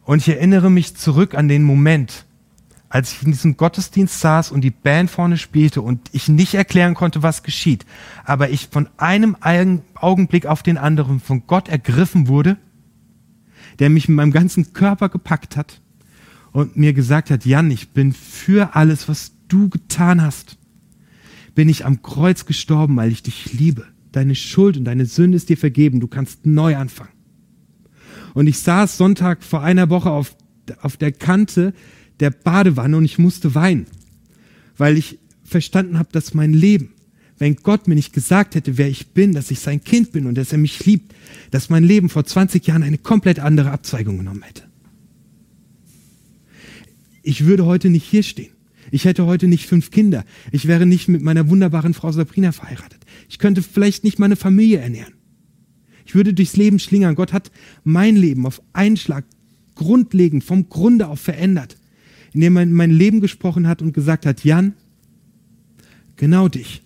Und 0.04 0.18
ich 0.18 0.28
erinnere 0.28 0.70
mich 0.70 0.96
zurück 0.96 1.34
an 1.34 1.48
den 1.48 1.64
Moment, 1.64 2.26
als 2.88 3.12
ich 3.12 3.22
in 3.22 3.32
diesem 3.32 3.56
Gottesdienst 3.56 4.20
saß 4.20 4.52
und 4.52 4.60
die 4.60 4.70
Band 4.70 5.10
vorne 5.10 5.38
spielte 5.38 5.82
und 5.82 6.10
ich 6.12 6.28
nicht 6.28 6.54
erklären 6.54 6.94
konnte, 6.94 7.22
was 7.22 7.42
geschieht, 7.42 7.86
aber 8.24 8.50
ich 8.50 8.68
von 8.70 8.88
einem 8.98 9.36
Augenblick 9.94 10.46
auf 10.46 10.62
den 10.62 10.78
anderen 10.78 11.20
von 11.20 11.46
Gott 11.46 11.68
ergriffen 11.68 12.28
wurde, 12.28 12.56
der 13.78 13.90
mich 13.90 14.08
mit 14.08 14.16
meinem 14.16 14.30
ganzen 14.30 14.74
Körper 14.74 15.08
gepackt 15.08 15.56
hat 15.56 15.80
und 16.52 16.76
mir 16.76 16.92
gesagt 16.92 17.30
hat, 17.30 17.44
Jan, 17.44 17.70
ich 17.70 17.90
bin 17.90 18.12
für 18.12 18.76
alles, 18.76 19.08
was 19.08 19.32
du 19.48 19.68
getan 19.68 20.22
hast. 20.22 20.56
Bin 21.54 21.68
ich 21.68 21.84
am 21.84 22.02
Kreuz 22.02 22.46
gestorben, 22.46 22.96
weil 22.96 23.12
ich 23.12 23.22
dich 23.22 23.52
liebe 23.52 23.86
deine 24.14 24.34
Schuld 24.34 24.76
und 24.76 24.84
deine 24.84 25.06
Sünde 25.06 25.36
ist 25.36 25.48
dir 25.48 25.56
vergeben, 25.56 26.00
du 26.00 26.06
kannst 26.06 26.46
neu 26.46 26.76
anfangen. 26.76 27.10
Und 28.32 28.46
ich 28.46 28.58
saß 28.58 28.96
Sonntag 28.96 29.42
vor 29.42 29.62
einer 29.62 29.90
Woche 29.90 30.10
auf, 30.10 30.36
auf 30.80 30.96
der 30.96 31.12
Kante 31.12 31.74
der 32.20 32.30
Badewanne 32.30 32.96
und 32.96 33.04
ich 33.04 33.18
musste 33.18 33.54
weinen, 33.54 33.86
weil 34.76 34.96
ich 34.96 35.18
verstanden 35.42 35.98
habe, 35.98 36.08
dass 36.12 36.34
mein 36.34 36.52
Leben, 36.52 36.92
wenn 37.38 37.56
Gott 37.56 37.88
mir 37.88 37.96
nicht 37.96 38.12
gesagt 38.12 38.54
hätte, 38.54 38.78
wer 38.78 38.88
ich 38.88 39.08
bin, 39.08 39.32
dass 39.32 39.50
ich 39.50 39.58
sein 39.60 39.82
Kind 39.82 40.12
bin 40.12 40.26
und 40.26 40.36
dass 40.36 40.52
er 40.52 40.58
mich 40.58 40.84
liebt, 40.86 41.14
dass 41.50 41.70
mein 41.70 41.84
Leben 41.84 42.08
vor 42.08 42.24
20 42.24 42.66
Jahren 42.66 42.82
eine 42.82 42.98
komplett 42.98 43.40
andere 43.40 43.72
Abzweigung 43.72 44.18
genommen 44.18 44.42
hätte. 44.42 44.62
Ich 47.22 47.44
würde 47.46 47.66
heute 47.66 47.90
nicht 47.90 48.04
hier 48.04 48.22
stehen. 48.22 48.52
Ich 48.90 49.04
hätte 49.04 49.26
heute 49.26 49.48
nicht 49.48 49.66
fünf 49.66 49.90
Kinder. 49.90 50.24
Ich 50.52 50.66
wäre 50.66 50.86
nicht 50.86 51.08
mit 51.08 51.22
meiner 51.22 51.48
wunderbaren 51.48 51.94
Frau 51.94 52.12
Sabrina 52.12 52.52
verheiratet. 52.52 53.04
Ich 53.28 53.38
könnte 53.38 53.62
vielleicht 53.62 54.04
nicht 54.04 54.18
meine 54.18 54.36
Familie 54.36 54.78
ernähren. 54.78 55.14
Ich 56.06 56.14
würde 56.14 56.34
durchs 56.34 56.56
Leben 56.56 56.78
schlingern. 56.78 57.14
Gott 57.14 57.32
hat 57.32 57.50
mein 57.82 58.16
Leben 58.16 58.46
auf 58.46 58.62
einen 58.72 58.96
Schlag 58.96 59.24
grundlegend 59.74 60.44
vom 60.44 60.68
Grunde 60.68 61.08
auf 61.08 61.20
verändert, 61.20 61.76
indem 62.32 62.56
er 62.56 62.62
in 62.62 62.72
mein 62.72 62.90
Leben 62.90 63.20
gesprochen 63.20 63.66
hat 63.66 63.82
und 63.82 63.92
gesagt 63.92 64.26
hat, 64.26 64.44
Jan, 64.44 64.74
genau 66.16 66.48
dich. 66.48 66.82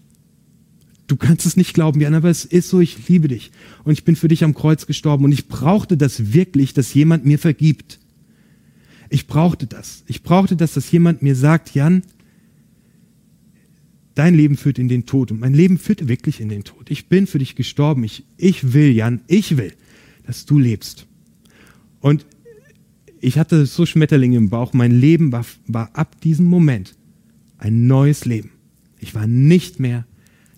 Du 1.07 1.17
kannst 1.17 1.47
es 1.47 1.57
nicht 1.57 1.73
glauben, 1.73 2.01
Jan, 2.01 2.15
aber 2.15 2.29
es 2.29 2.45
ist 2.45 2.69
so, 2.69 2.81
ich 2.81 3.09
liebe 3.09 3.29
dich. 3.29 3.51
Und 3.83 3.93
ich 3.93 4.05
bin 4.05 4.15
für 4.15 4.29
dich 4.29 4.45
am 4.45 4.55
Kreuz 4.55 4.87
gestorben. 4.87 5.25
Und 5.25 5.33
ich 5.33 5.49
brauchte 5.49 5.97
das 5.97 6.35
wirklich, 6.35 6.75
dass 6.75 6.93
jemand 6.93 7.25
mir 7.25 7.39
vergibt. 7.39 7.99
Ich 9.11 9.27
brauchte 9.27 9.67
das. 9.67 10.05
Ich 10.07 10.23
brauchte 10.23 10.57
das, 10.57 10.75
dass 10.75 10.91
jemand 10.91 11.23
mir 11.23 11.35
sagt, 11.35 11.75
Jan, 11.75 12.03
dein 14.15 14.35
Leben 14.35 14.57
führt 14.57 14.79
in 14.79 14.89
den 14.89 15.07
Tod 15.07 15.31
und 15.31 15.41
mein 15.41 15.55
Leben 15.55 15.79
führt 15.79 16.09
wirklich 16.09 16.41
in 16.41 16.49
den 16.49 16.65
Tod. 16.65 16.91
Ich 16.91 17.09
bin 17.09 17.27
für 17.27 17.39
dich 17.39 17.55
gestorben. 17.55 18.05
Ich, 18.05 18.25
ich 18.37 18.73
will, 18.73 18.91
Jan, 18.91 19.21
ich 19.27 19.57
will, 19.57 19.73
dass 20.27 20.45
du 20.45 20.59
lebst. 20.59 21.07
Und 22.01 22.27
ich 23.21 23.39
hatte 23.39 23.67
so 23.67 23.87
Schmetterlinge 23.87 24.37
im 24.37 24.51
Bauch. 24.51 24.73
Mein 24.73 24.93
Leben 24.93 25.33
war, 25.33 25.45
war 25.67 25.91
ab 25.95 26.21
diesem 26.21 26.47
Moment 26.47 26.97
ein 27.59 27.87
neues 27.87 28.25
Leben. 28.25 28.51
Ich 28.99 29.15
war 29.15 29.27
nicht 29.27 29.81
mehr 29.81 30.07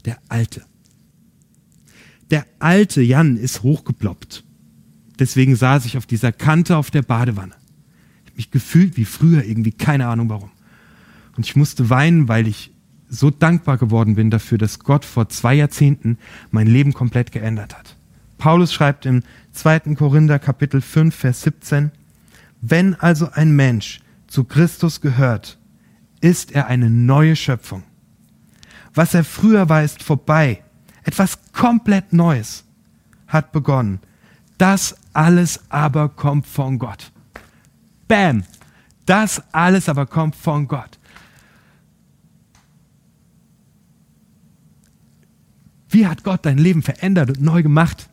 der 0.04 0.19
Alte. 0.28 0.64
Der 2.30 2.47
alte 2.59 3.02
Jan 3.02 3.37
ist 3.37 3.62
hochgeploppt. 3.62 4.45
Deswegen 5.19 5.57
saß 5.57 5.85
ich 5.85 5.97
auf 5.97 6.07
dieser 6.07 6.33
Kante 6.33 6.76
auf 6.76 6.90
der 6.90 7.02
Badewanne. 7.02 7.60
Mich 8.40 8.50
gefühlt 8.50 8.97
wie 8.97 9.04
früher 9.04 9.44
irgendwie, 9.44 9.70
keine 9.70 10.06
Ahnung 10.06 10.30
warum. 10.30 10.50
Und 11.37 11.44
ich 11.44 11.56
musste 11.56 11.90
weinen, 11.90 12.26
weil 12.26 12.49
ich 12.49 12.73
so 13.06 13.28
dankbar 13.28 13.76
geworden 13.76 14.14
bin 14.14 14.30
dafür, 14.30 14.56
dass 14.56 14.78
Gott 14.78 15.04
vor 15.04 15.28
zwei 15.28 15.52
Jahrzehnten 15.52 16.16
mein 16.50 16.66
Leben 16.66 16.94
komplett 16.94 17.32
geändert 17.32 17.76
hat. 17.76 17.97
Paulus 18.38 18.73
schreibt 18.73 19.04
im 19.04 19.25
2. 19.52 19.94
Korinther 19.94 20.38
Kapitel 20.38 20.80
5, 20.80 21.14
Vers 21.14 21.42
17, 21.42 21.90
wenn 22.62 22.94
also 22.94 23.28
ein 23.30 23.54
Mensch 23.54 24.00
zu 24.26 24.44
Christus 24.44 25.02
gehört, 25.02 25.59
ist 26.23 26.52
er 26.52 26.66
eine 26.68 26.88
neue 26.88 27.37
Schöpfung. 27.37 27.82
Was 28.94 29.12
er 29.12 29.25
früher 29.25 29.68
war, 29.68 29.85
ist 29.85 30.02
vorbei. 30.02 30.62
Etwas 31.02 31.38
komplett 31.52 32.14
Neues 32.14 32.64
hat 33.26 33.52
begonnen. 33.52 34.00
Das 34.56 34.97
alles 35.12 35.61
aber 35.68 36.09
kommt 36.09 36.47
von 36.47 36.78
Gott. 36.78 37.12
Bam! 38.11 38.43
Das 39.07 39.40
alles 39.52 39.88
aber 39.88 40.05
kommt 40.05 40.35
von 40.35 40.67
Gott. 40.67 40.99
Wie 45.88 46.09
hat 46.09 46.25
Gott 46.25 46.45
dein 46.45 46.59
Leben 46.59 46.83
verändert 46.83 47.31
und 47.31 47.40
neu 47.40 47.62
gemacht? 47.62 48.09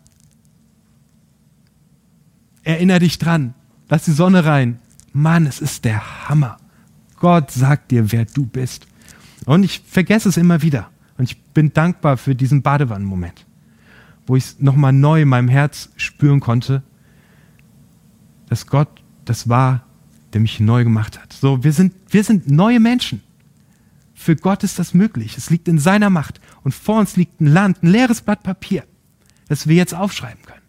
Erinner 2.64 3.00
dich 3.00 3.18
dran. 3.18 3.56
Lass 3.90 4.06
die 4.06 4.12
Sonne 4.12 4.46
rein. 4.46 4.80
Mann, 5.14 5.48
es 5.48 5.62
ist 5.62 5.84
der 5.84 6.30
Hammer. 6.30 6.58
Gott 7.20 7.50
sagt 7.50 7.90
dir, 7.90 8.12
wer 8.12 8.26
du 8.26 8.46
bist. 8.46 8.86
Und 9.46 9.64
ich 9.64 9.82
vergesse 9.88 10.30
es 10.30 10.38
immer 10.38 10.62
wieder. 10.62 10.92
Und 11.18 11.24
ich 11.24 11.42
bin 11.42 11.74
dankbar 11.74 12.18
für 12.18 12.36
diesen 12.36 12.62
Badewannenmoment, 12.62 13.48
wo 14.28 14.36
ich 14.36 14.44
es 14.44 14.60
nochmal 14.60 14.94
neu 14.94 15.24
in 15.24 15.30
meinem 15.30 15.50
Herz 15.50 15.90
spüren 15.96 16.40
konnte, 16.40 16.84
dass 18.48 18.68
Gott 18.68 19.02
das 19.26 19.50
war, 19.50 19.87
der 20.34 20.42
mich 20.42 20.60
neu 20.60 20.84
gemacht 20.84 21.20
hat. 21.22 21.34
So, 21.34 21.64
wir 21.64 21.74
sind, 21.74 21.94
wir 22.10 22.24
sind 22.24 22.50
neue 22.50 22.80
Menschen. 22.80 23.22
Für 24.14 24.36
Gott 24.36 24.64
ist 24.64 24.80
das 24.80 24.94
möglich. 24.94 25.38
Es 25.38 25.50
liegt 25.50 25.68
in 25.68 25.80
seiner 25.80 26.10
Macht. 26.10 26.42
Und 26.64 26.74
vor 26.74 27.00
uns 27.00 27.16
liegt 27.16 27.40
ein 27.40 27.48
Land, 27.48 27.84
ein 27.84 27.88
leeres 27.88 28.22
Blatt 28.22 28.44
Papier, 28.44 28.84
das 29.48 29.68
wir 29.68 29.76
jetzt 29.76 29.94
aufschreiben 29.94 30.42
können. 30.44 30.62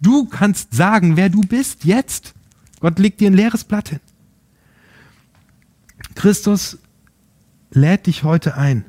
Du 0.00 0.26
kannst 0.26 0.72
sagen, 0.74 1.16
wer 1.16 1.28
du 1.28 1.42
bist, 1.42 1.84
jetzt. 1.84 2.34
Gott 2.80 2.98
legt 2.98 3.20
dir 3.20 3.30
ein 3.30 3.34
leeres 3.34 3.64
Blatt 3.64 3.90
hin. 3.90 4.00
Christus 6.14 6.78
lädt 7.70 8.06
dich 8.06 8.24
heute 8.24 8.56
ein, 8.56 8.84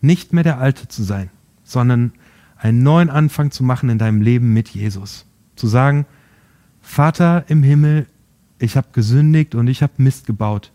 nicht 0.00 0.32
mehr 0.32 0.44
der 0.44 0.58
Alte 0.58 0.88
zu 0.88 1.02
sein, 1.02 1.30
sondern 1.62 2.12
einen 2.56 2.82
neuen 2.82 3.10
Anfang 3.10 3.50
zu 3.50 3.64
machen 3.64 3.88
in 3.88 3.98
deinem 3.98 4.22
Leben 4.22 4.52
mit 4.52 4.68
Jesus. 4.68 5.26
Zu 5.56 5.66
sagen, 5.66 6.06
Vater 6.80 7.44
im 7.48 7.62
Himmel, 7.62 8.06
ich 8.58 8.76
habe 8.76 8.88
gesündigt 8.92 9.54
und 9.54 9.68
ich 9.68 9.82
habe 9.82 9.94
Mist 9.98 10.26
gebaut. 10.26 10.70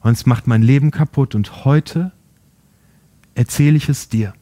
Und 0.00 0.12
es 0.12 0.26
macht 0.26 0.46
mein 0.46 0.62
Leben 0.62 0.90
kaputt 0.90 1.34
und 1.34 1.64
heute 1.64 2.12
erzähle 3.34 3.76
ich 3.76 3.88
es 3.88 4.08
dir, 4.08 4.34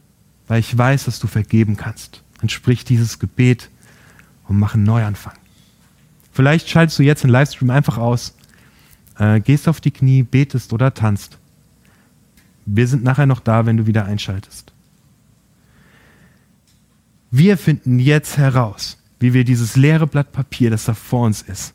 weil 0.49 0.61
ich 0.61 0.77
weiß, 0.77 1.05
dass 1.05 1.21
du 1.21 1.27
vergeben 1.27 1.77
kannst. 1.77 2.23
Dann 2.41 2.49
sprich 2.49 2.85
dieses 2.85 3.19
Gebet 3.19 3.71
und 4.49 4.59
mach 4.59 4.75
einen 4.75 4.85
Neuanfang. 4.85 5.35
Vielleicht 6.33 6.69
schaltest 6.69 6.99
du 6.99 7.03
jetzt 7.03 7.25
den 7.25 7.31
Livestream 7.31 7.71
einfach 7.71 7.99
aus, 7.99 8.35
äh, 9.19 9.41
gehst 9.41 9.69
auf 9.69 9.81
die 9.81 9.91
Knie, 9.91 10.23
betest 10.23 10.73
oder 10.73 10.95
tanzt. 10.95 11.39
Wir 12.65 12.87
sind 12.87 13.03
nachher 13.03 13.27
noch 13.27 13.41
da, 13.41 13.67
wenn 13.67 13.77
du 13.77 13.87
wieder 13.87 14.05
einschaltest. 14.05 14.73
Wir 17.31 17.57
finden 17.59 17.99
jetzt 17.99 18.39
heraus, 18.39 18.99
wie 19.21 19.35
wir 19.35 19.45
dieses 19.45 19.77
leere 19.77 20.07
Blatt 20.07 20.33
Papier, 20.33 20.71
das 20.71 20.85
da 20.85 20.95
vor 20.95 21.27
uns 21.27 21.43
ist, 21.43 21.75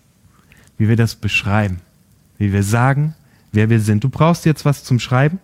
wie 0.78 0.90
wir 0.90 0.96
das 0.96 1.16
beschreiben, 1.16 1.82
wie 2.38 2.54
wir 2.54 2.64
sagen, 2.64 3.16
wer 3.52 3.70
wir 3.70 3.80
sind. 3.80 4.04
Du 4.04 4.10
brauchst 4.10 4.46
jetzt 4.46 4.66
was 4.66 4.84
zum 4.84 5.00
Schreiben. 5.00 5.40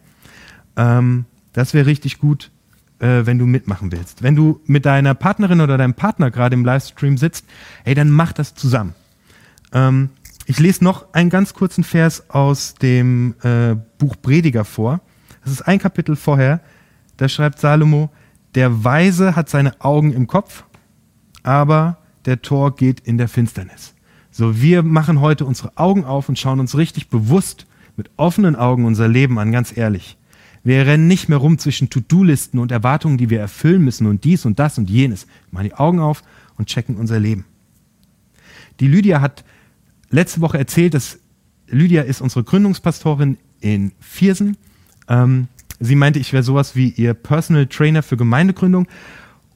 Ähm, 0.75 1.25
das 1.53 1.73
wäre 1.73 1.85
richtig 1.85 2.19
gut, 2.19 2.51
äh, 2.99 3.25
wenn 3.25 3.39
du 3.39 3.45
mitmachen 3.45 3.91
willst. 3.91 4.23
Wenn 4.23 4.35
du 4.35 4.61
mit 4.65 4.85
deiner 4.85 5.13
Partnerin 5.15 5.61
oder 5.61 5.77
deinem 5.77 5.93
Partner 5.93 6.31
gerade 6.31 6.53
im 6.53 6.65
Livestream 6.65 7.17
sitzt, 7.17 7.45
ey, 7.83 7.95
dann 7.95 8.09
mach 8.09 8.33
das 8.33 8.55
zusammen. 8.55 8.93
Ähm, 9.73 10.09
ich 10.45 10.59
lese 10.59 10.83
noch 10.83 11.13
einen 11.13 11.29
ganz 11.29 11.53
kurzen 11.53 11.83
Vers 11.83 12.29
aus 12.29 12.75
dem 12.75 13.35
äh, 13.43 13.75
Buch 13.97 14.15
Prediger 14.21 14.65
vor. 14.65 15.01
Das 15.43 15.53
ist 15.53 15.61
ein 15.61 15.79
Kapitel 15.79 16.15
vorher. 16.15 16.61
Da 17.17 17.29
schreibt 17.29 17.59
Salomo, 17.59 18.09
der 18.55 18.83
Weise 18.83 19.35
hat 19.35 19.49
seine 19.49 19.79
Augen 19.79 20.11
im 20.11 20.27
Kopf, 20.27 20.65
aber 21.43 21.97
der 22.25 22.41
Tor 22.41 22.75
geht 22.75 22.99
in 22.99 23.17
der 23.17 23.27
Finsternis. 23.27 23.93
So, 24.33 24.61
wir 24.61 24.81
machen 24.81 25.19
heute 25.19 25.43
unsere 25.43 25.77
Augen 25.77 26.05
auf 26.05 26.29
und 26.29 26.39
schauen 26.39 26.61
uns 26.61 26.77
richtig 26.77 27.09
bewusst 27.09 27.67
mit 27.97 28.09
offenen 28.15 28.55
Augen 28.55 28.85
unser 28.85 29.09
Leben 29.09 29.37
an, 29.37 29.51
ganz 29.51 29.75
ehrlich. 29.75 30.17
Wir 30.63 30.85
rennen 30.85 31.07
nicht 31.07 31.27
mehr 31.27 31.37
rum 31.37 31.57
zwischen 31.57 31.89
To-Do-Listen 31.89 32.57
und 32.57 32.71
Erwartungen, 32.71 33.17
die 33.17 33.29
wir 33.29 33.41
erfüllen 33.41 33.83
müssen 33.83 34.07
und 34.07 34.23
dies 34.23 34.45
und 34.45 34.57
das 34.57 34.77
und 34.77 34.89
jenes. 34.89 35.25
Wir 35.25 35.55
machen 35.55 35.65
die 35.65 35.73
Augen 35.73 35.99
auf 35.99 36.23
und 36.57 36.67
checken 36.67 36.95
unser 36.95 37.19
Leben. 37.19 37.43
Die 38.79 38.87
Lydia 38.87 39.19
hat 39.19 39.43
letzte 40.09 40.39
Woche 40.39 40.57
erzählt, 40.57 40.93
dass 40.93 41.19
Lydia 41.67 42.03
ist 42.03 42.21
unsere 42.21 42.45
Gründungspastorin 42.45 43.37
in 43.59 43.91
Viersen. 43.99 44.55
Ähm, 45.09 45.49
sie 45.79 45.95
meinte, 45.95 46.19
ich 46.19 46.31
wäre 46.31 46.43
sowas 46.43 46.75
wie 46.75 46.89
ihr 46.89 47.13
Personal 47.13 47.67
Trainer 47.67 48.01
für 48.01 48.15
Gemeindegründung. 48.15 48.87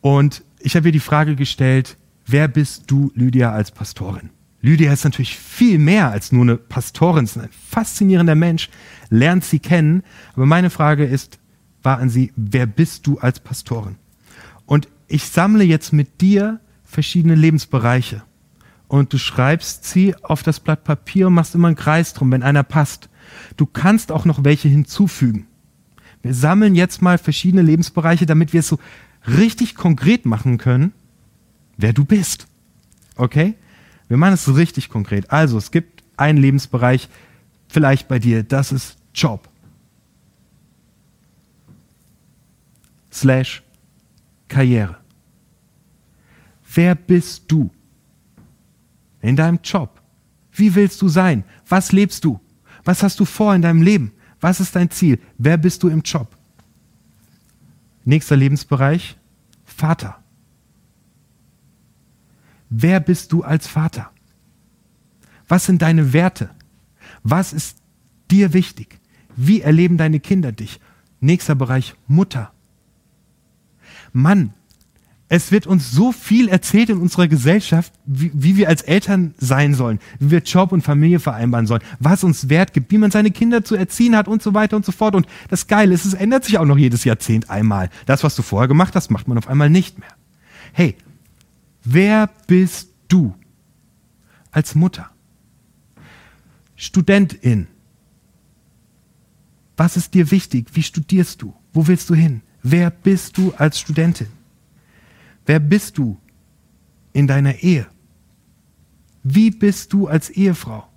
Und 0.01 0.43
ich 0.59 0.75
habe 0.75 0.89
ihr 0.89 0.91
die 0.91 0.99
Frage 0.99 1.35
gestellt, 1.35 1.97
wer 2.25 2.49
bist 2.49 2.83
du, 2.87 3.11
Lydia, 3.15 3.51
als 3.51 3.71
Pastorin? 3.71 4.34
Lydia 4.65 4.91
ist 4.91 5.03
natürlich 5.03 5.37
viel 5.37 5.77
mehr 5.77 6.09
als 6.09 6.31
nur 6.31 6.41
eine 6.41 6.57
Pastorin, 6.57 7.25
ist 7.25 7.37
ein 7.37 7.49
faszinierender 7.69 8.33
Mensch, 8.33 8.69
lernt 9.11 9.45
sie 9.45 9.59
kennen. 9.59 10.01
Aber 10.33 10.47
meine 10.47 10.71
Frage 10.71 11.05
ist, 11.05 11.37
war 11.83 11.99
an 11.99 12.09
sie, 12.09 12.33
wer 12.35 12.65
bist 12.65 13.05
du 13.05 13.19
als 13.19 13.39
Pastorin? 13.39 13.97
Und 14.65 14.87
ich 15.07 15.25
sammle 15.25 15.63
jetzt 15.63 15.93
mit 15.93 16.19
dir 16.19 16.59
verschiedene 16.83 17.35
Lebensbereiche 17.35 18.23
und 18.87 19.13
du 19.13 19.19
schreibst 19.19 19.85
sie 19.85 20.15
auf 20.23 20.41
das 20.41 20.59
Blatt 20.59 20.83
Papier 20.83 21.27
und 21.27 21.35
machst 21.35 21.53
immer 21.53 21.67
einen 21.67 21.77
Kreis 21.77 22.13
drum, 22.13 22.31
wenn 22.31 22.41
einer 22.41 22.63
passt. 22.63 23.09
Du 23.57 23.67
kannst 23.67 24.11
auch 24.11 24.25
noch 24.25 24.43
welche 24.43 24.67
hinzufügen. 24.67 25.45
Wir 26.23 26.33
sammeln 26.33 26.73
jetzt 26.73 27.03
mal 27.03 27.19
verschiedene 27.19 27.61
Lebensbereiche, 27.61 28.25
damit 28.25 28.51
wir 28.51 28.61
es 28.61 28.67
so 28.67 28.79
richtig 29.27 29.75
konkret 29.75 30.25
machen 30.25 30.57
können, 30.57 30.91
wer 31.77 31.93
du 31.93 32.03
bist. 32.03 32.47
Okay? 33.15 33.53
Wir 34.07 34.17
machen 34.17 34.33
es 34.33 34.55
richtig 34.55 34.89
konkret. 34.89 35.31
Also, 35.31 35.57
es 35.57 35.71
gibt 35.71 36.03
einen 36.17 36.37
Lebensbereich, 36.37 37.09
vielleicht 37.67 38.07
bei 38.07 38.19
dir, 38.19 38.43
das 38.43 38.71
ist 38.71 38.97
Job. 39.13 39.49
Slash 43.11 43.63
Karriere. 44.47 44.97
Wer 46.73 46.95
bist 46.95 47.43
du? 47.47 47.71
in 49.25 49.35
deinem 49.35 49.59
Job? 49.63 50.01
Wie 50.53 50.73
willst 50.75 51.01
du 51.01 51.09
sein? 51.09 51.43
Was 51.67 51.91
lebst 51.91 52.23
du? 52.23 52.39
Was 52.83 53.01
hast 53.03 53.19
du 53.19 53.25
vor 53.25 53.55
in 53.55 53.61
deinem 53.61 53.81
Leben? 53.81 54.11
Was 54.39 54.59
ist 54.59 54.75
dein 54.75 54.91
Ziel? 54.91 55.19
Wer 55.37 55.57
bist 55.57 55.81
du 55.83 55.89
im 55.89 56.01
Job? 56.01 56.27
Nächster 58.03 58.35
Lebensbereich, 58.35 59.17
Vater. 59.65 60.17
Wer 62.69 62.99
bist 62.99 63.31
du 63.31 63.43
als 63.43 63.67
Vater? 63.67 64.11
Was 65.47 65.65
sind 65.65 65.81
deine 65.81 66.13
Werte? 66.13 66.49
Was 67.23 67.53
ist 67.53 67.77
dir 68.31 68.53
wichtig? 68.53 68.99
Wie 69.35 69.61
erleben 69.61 69.97
deine 69.97 70.19
Kinder 70.19 70.51
dich? 70.51 70.79
Nächster 71.19 71.55
Bereich, 71.55 71.95
Mutter. 72.07 72.51
Mann, 74.13 74.53
es 75.27 75.51
wird 75.51 75.65
uns 75.65 75.91
so 75.91 76.11
viel 76.11 76.49
erzählt 76.49 76.89
in 76.89 76.99
unserer 76.99 77.27
Gesellschaft, 77.27 77.91
wie, 78.05 78.31
wie, 78.33 78.57
wir 78.57 78.69
als 78.69 78.83
Eltern 78.83 79.33
sein 79.37 79.73
sollen, 79.73 79.99
wie 80.19 80.31
wir 80.31 80.39
Job 80.39 80.71
und 80.71 80.83
Familie 80.83 81.19
vereinbaren 81.19 81.65
sollen, 81.65 81.81
was 81.99 82.23
uns 82.23 82.47
Wert 82.47 82.73
gibt, 82.73 82.91
wie 82.91 82.99
man 82.99 83.09
seine 83.09 83.31
Kinder 83.31 83.63
zu 83.63 83.75
erziehen 83.75 84.15
hat 84.15 84.27
und 84.27 84.43
so 84.43 84.53
weiter 84.53 84.75
und 84.75 84.85
so 84.85 84.91
fort. 84.91 85.15
Und 85.15 85.27
das 85.49 85.65
Geile 85.67 85.93
ist, 85.93 86.05
es 86.05 86.13
ändert 86.13 86.45
sich 86.45 86.59
auch 86.59 86.65
noch 86.65 86.77
jedes 86.77 87.03
Jahrzehnt 87.03 87.49
einmal. 87.49 87.89
Das, 88.05 88.23
was 88.23 88.35
du 88.35 88.43
vorher 88.43 88.67
gemacht 88.67 88.95
hast, 88.95 89.09
macht 89.09 89.27
man 89.27 89.37
auf 89.37 89.47
einmal 89.47 89.69
nicht 89.69 89.97
mehr. 89.97 90.09
Hey, 90.73 90.95
wer 91.85 92.27
bist 92.47 92.89
du 93.07 93.35
als 94.51 94.75
Mutter? 94.75 95.09
Studentin. 96.75 97.67
Was 99.77 99.97
ist 99.97 100.13
dir 100.13 100.29
wichtig? 100.31 100.67
Wie 100.73 100.83
studierst 100.83 101.41
du? 101.41 101.53
Wo 101.73 101.87
willst 101.87 102.09
du 102.09 102.15
hin? 102.15 102.41
Wer 102.63 102.89
bist 102.89 103.37
du 103.37 103.53
als 103.53 103.79
Studentin? 103.79 104.27
Wer 105.45 105.59
bist 105.59 105.97
du 105.97 106.17
in 107.13 107.27
deiner 107.27 107.55
Ehe? 107.61 107.87
Wie 109.23 109.51
bist 109.51 109.93
du 109.93 110.07
als 110.07 110.29
Ehefrau? 110.29 110.87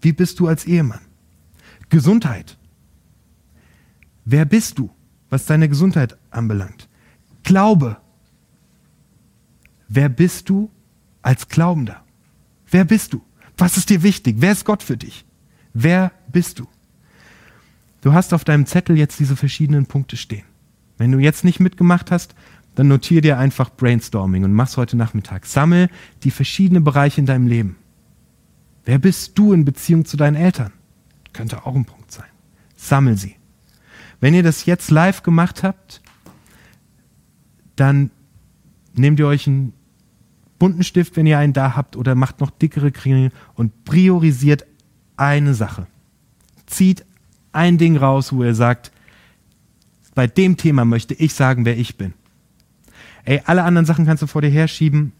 Wie 0.00 0.12
bist 0.12 0.38
du 0.40 0.48
als 0.48 0.64
Ehemann? 0.64 1.00
Gesundheit. 1.88 2.58
Wer 4.24 4.44
bist 4.44 4.78
du, 4.78 4.90
was 5.30 5.46
deine 5.46 5.68
Gesundheit 5.68 6.16
anbelangt? 6.30 6.88
Glaube. 7.42 7.96
Wer 9.88 10.08
bist 10.08 10.48
du 10.48 10.70
als 11.22 11.48
Glaubender? 11.48 12.04
Wer 12.70 12.84
bist 12.84 13.14
du? 13.14 13.22
Was 13.56 13.76
ist 13.76 13.90
dir 13.90 14.02
wichtig? 14.02 14.36
Wer 14.38 14.52
ist 14.52 14.64
Gott 14.64 14.82
für 14.82 14.96
dich? 14.96 15.24
Wer 15.72 16.12
bist 16.30 16.58
du? 16.58 16.66
Du 18.02 18.12
hast 18.12 18.32
auf 18.32 18.44
deinem 18.44 18.66
Zettel 18.66 18.96
jetzt 18.96 19.18
diese 19.18 19.36
verschiedenen 19.36 19.86
Punkte 19.86 20.16
stehen. 20.16 20.44
Wenn 20.98 21.12
du 21.12 21.18
jetzt 21.18 21.44
nicht 21.44 21.58
mitgemacht 21.58 22.10
hast, 22.10 22.34
dann 22.74 22.88
notier 22.88 23.20
dir 23.22 23.38
einfach 23.38 23.70
Brainstorming 23.70 24.44
und 24.44 24.52
mach's 24.52 24.76
heute 24.76 24.96
Nachmittag. 24.96 25.46
Sammel 25.46 25.88
die 26.22 26.30
verschiedenen 26.30 26.84
Bereiche 26.84 27.20
in 27.20 27.26
deinem 27.26 27.46
Leben. 27.46 27.76
Wer 28.84 28.98
bist 28.98 29.36
du 29.36 29.52
in 29.52 29.64
Beziehung 29.64 30.04
zu 30.04 30.16
deinen 30.16 30.36
Eltern? 30.36 30.72
Könnte 31.32 31.66
auch 31.66 31.74
ein 31.74 31.84
Punkt 31.84 32.12
sein. 32.12 32.28
Sammel 32.76 33.16
sie. 33.16 33.36
Wenn 34.20 34.34
ihr 34.34 34.42
das 34.42 34.64
jetzt 34.64 34.90
live 34.90 35.22
gemacht 35.22 35.62
habt, 35.62 36.02
dann 37.76 38.10
nehmt 38.94 39.18
ihr 39.18 39.26
euch 39.26 39.46
einen 39.46 39.72
bunten 40.58 40.82
Stift, 40.82 41.16
wenn 41.16 41.26
ihr 41.26 41.38
einen 41.38 41.52
da 41.52 41.76
habt, 41.76 41.96
oder 41.96 42.14
macht 42.14 42.40
noch 42.40 42.50
dickere 42.50 42.92
Kringel 42.92 43.30
und 43.54 43.84
priorisiert 43.84 44.66
eine 45.16 45.54
Sache. 45.54 45.86
Zieht 46.66 47.04
ein 47.52 47.78
Ding 47.78 47.96
raus, 47.96 48.32
wo 48.32 48.44
ihr 48.44 48.54
sagt, 48.54 48.92
bei 50.14 50.26
dem 50.26 50.56
Thema 50.56 50.84
möchte 50.84 51.14
ich 51.14 51.34
sagen, 51.34 51.64
wer 51.64 51.78
ich 51.78 51.96
bin. 51.96 52.12
Ey, 53.24 53.42
alle 53.44 53.62
anderen 53.62 53.86
Sachen 53.86 54.06
kannst 54.06 54.22
du 54.22 54.26
vor 54.26 54.42
dir 54.42 54.50
herschieben. 54.50 55.12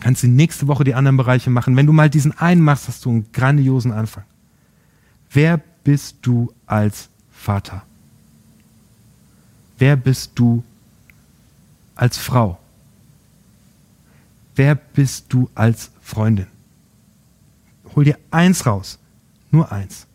Kannst 0.00 0.22
du 0.22 0.28
nächste 0.28 0.66
Woche 0.66 0.84
die 0.84 0.94
anderen 0.94 1.16
Bereiche 1.16 1.50
machen. 1.50 1.76
Wenn 1.76 1.86
du 1.86 1.92
mal 1.92 2.10
diesen 2.10 2.36
einen 2.38 2.60
machst, 2.60 2.88
hast 2.88 3.04
du 3.04 3.10
einen 3.10 3.32
grandiosen 3.32 3.92
Anfang. 3.92 4.24
Wer 5.30 5.60
bist 5.84 6.18
du 6.22 6.52
als 6.66 7.08
Vater? 7.30 7.82
Wer 9.78 9.96
bist 9.96 10.32
du 10.36 10.64
als 11.94 12.18
Frau? 12.18 12.58
Wer 14.54 14.74
bist 14.74 15.26
du 15.32 15.50
als 15.54 15.90
Freundin? 16.00 16.46
Hol 17.94 18.04
dir 18.04 18.18
eins 18.30 18.66
raus. 18.66 18.98
Nur 19.50 19.70
eins. 19.70 20.06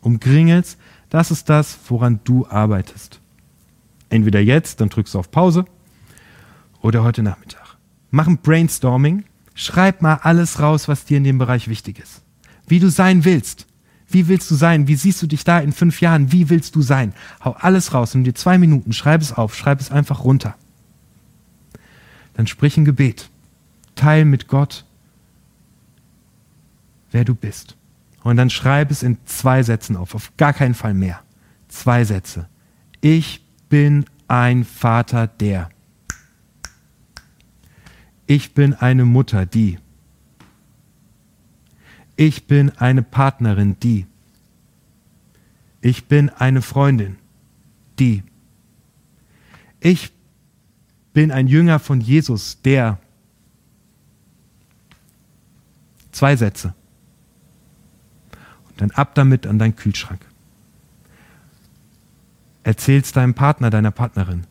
Umkringelst, 0.00 0.78
das 1.10 1.30
ist 1.30 1.48
das, 1.48 1.78
woran 1.88 2.20
du 2.24 2.46
arbeitest. 2.48 3.20
Entweder 4.08 4.40
jetzt, 4.40 4.80
dann 4.80 4.88
drückst 4.88 5.14
du 5.14 5.18
auf 5.18 5.30
Pause 5.30 5.64
oder 6.80 7.04
heute 7.04 7.22
Nachmittag. 7.22 7.76
Mach 8.10 8.26
ein 8.26 8.38
Brainstorming, 8.38 9.24
schreib 9.54 10.02
mal 10.02 10.16
alles 10.22 10.60
raus, 10.60 10.88
was 10.88 11.04
dir 11.04 11.18
in 11.18 11.24
dem 11.24 11.38
Bereich 11.38 11.68
wichtig 11.68 11.98
ist. 11.98 12.22
Wie 12.66 12.80
du 12.80 12.90
sein 12.90 13.24
willst, 13.24 13.66
Wie 14.12 14.28
willst 14.28 14.50
du 14.50 14.54
sein? 14.54 14.88
Wie 14.88 14.94
siehst 14.94 15.22
du 15.22 15.26
dich 15.26 15.42
da 15.42 15.58
in 15.58 15.72
fünf 15.72 16.02
Jahren? 16.02 16.32
Wie 16.32 16.50
willst 16.50 16.76
du 16.76 16.82
sein? 16.82 17.14
Hau 17.42 17.52
alles 17.52 17.94
raus, 17.94 18.14
nimm 18.14 18.24
dir 18.24 18.34
zwei 18.34 18.58
Minuten, 18.58 18.92
schreib 18.92 19.22
es 19.22 19.32
auf, 19.32 19.56
schreib 19.56 19.80
es 19.80 19.90
einfach 19.90 20.24
runter. 20.24 20.54
Dann 22.34 22.46
sprich 22.46 22.76
ein 22.76 22.84
Gebet. 22.84 23.30
Teil 23.94 24.24
mit 24.24 24.48
Gott, 24.48 24.84
wer 27.10 27.24
du 27.24 27.34
bist. 27.34 27.76
Und 28.22 28.36
dann 28.36 28.50
schreib 28.50 28.90
es 28.90 29.02
in 29.02 29.18
zwei 29.24 29.62
Sätzen 29.62 29.96
auf, 29.96 30.14
auf 30.14 30.36
gar 30.36 30.52
keinen 30.52 30.74
Fall 30.74 30.94
mehr. 30.94 31.20
Zwei 31.68 32.04
Sätze. 32.04 32.48
Ich 33.00 33.44
bin 33.68 34.04
ein 34.28 34.64
Vater, 34.64 35.26
der. 35.26 35.70
Ich 38.26 38.54
bin 38.54 38.74
eine 38.74 39.04
Mutter, 39.04 39.44
die. 39.46 39.78
Ich 42.16 42.46
bin 42.46 42.70
eine 42.70 43.02
Partnerin, 43.02 43.76
die. 43.80 44.06
Ich 45.80 46.06
bin 46.06 46.30
eine 46.30 46.62
Freundin, 46.62 47.16
die. 47.98 48.22
Ich 49.80 50.12
bin 51.12 51.30
ein 51.30 51.46
Jünger 51.46 51.78
von 51.78 52.00
Jesus, 52.00 52.60
der. 52.62 52.98
Zwei 56.10 56.36
Sätze. 56.36 56.74
Und 58.68 58.80
dann 58.80 58.90
ab 58.92 59.14
damit 59.14 59.46
an 59.46 59.58
deinen 59.58 59.76
Kühlschrank. 59.76 60.20
Erzähl's 62.64 63.12
deinem 63.12 63.34
Partner, 63.34 63.70
deiner 63.70 63.90
Partnerin. 63.90 64.46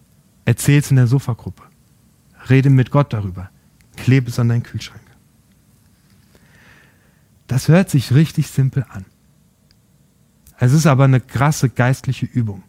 Erzähl's 0.45 0.89
in 0.89 0.97
der 0.97 1.07
Sofagruppe. 1.07 1.63
Rede 2.49 2.69
mit 2.69 2.91
Gott 2.91 3.13
darüber. 3.13 3.49
Klebe 3.95 4.29
es 4.29 4.39
an 4.39 4.49
deinen 4.49 4.63
Kühlschrank. 4.63 5.01
Das 7.47 7.67
hört 7.67 7.89
sich 7.89 8.13
richtig 8.13 8.47
simpel 8.47 8.85
an. 8.89 9.05
Es 10.57 10.73
ist 10.73 10.85
aber 10.85 11.05
eine 11.05 11.19
krasse 11.19 11.69
geistliche 11.69 12.25
Übung. 12.25 12.63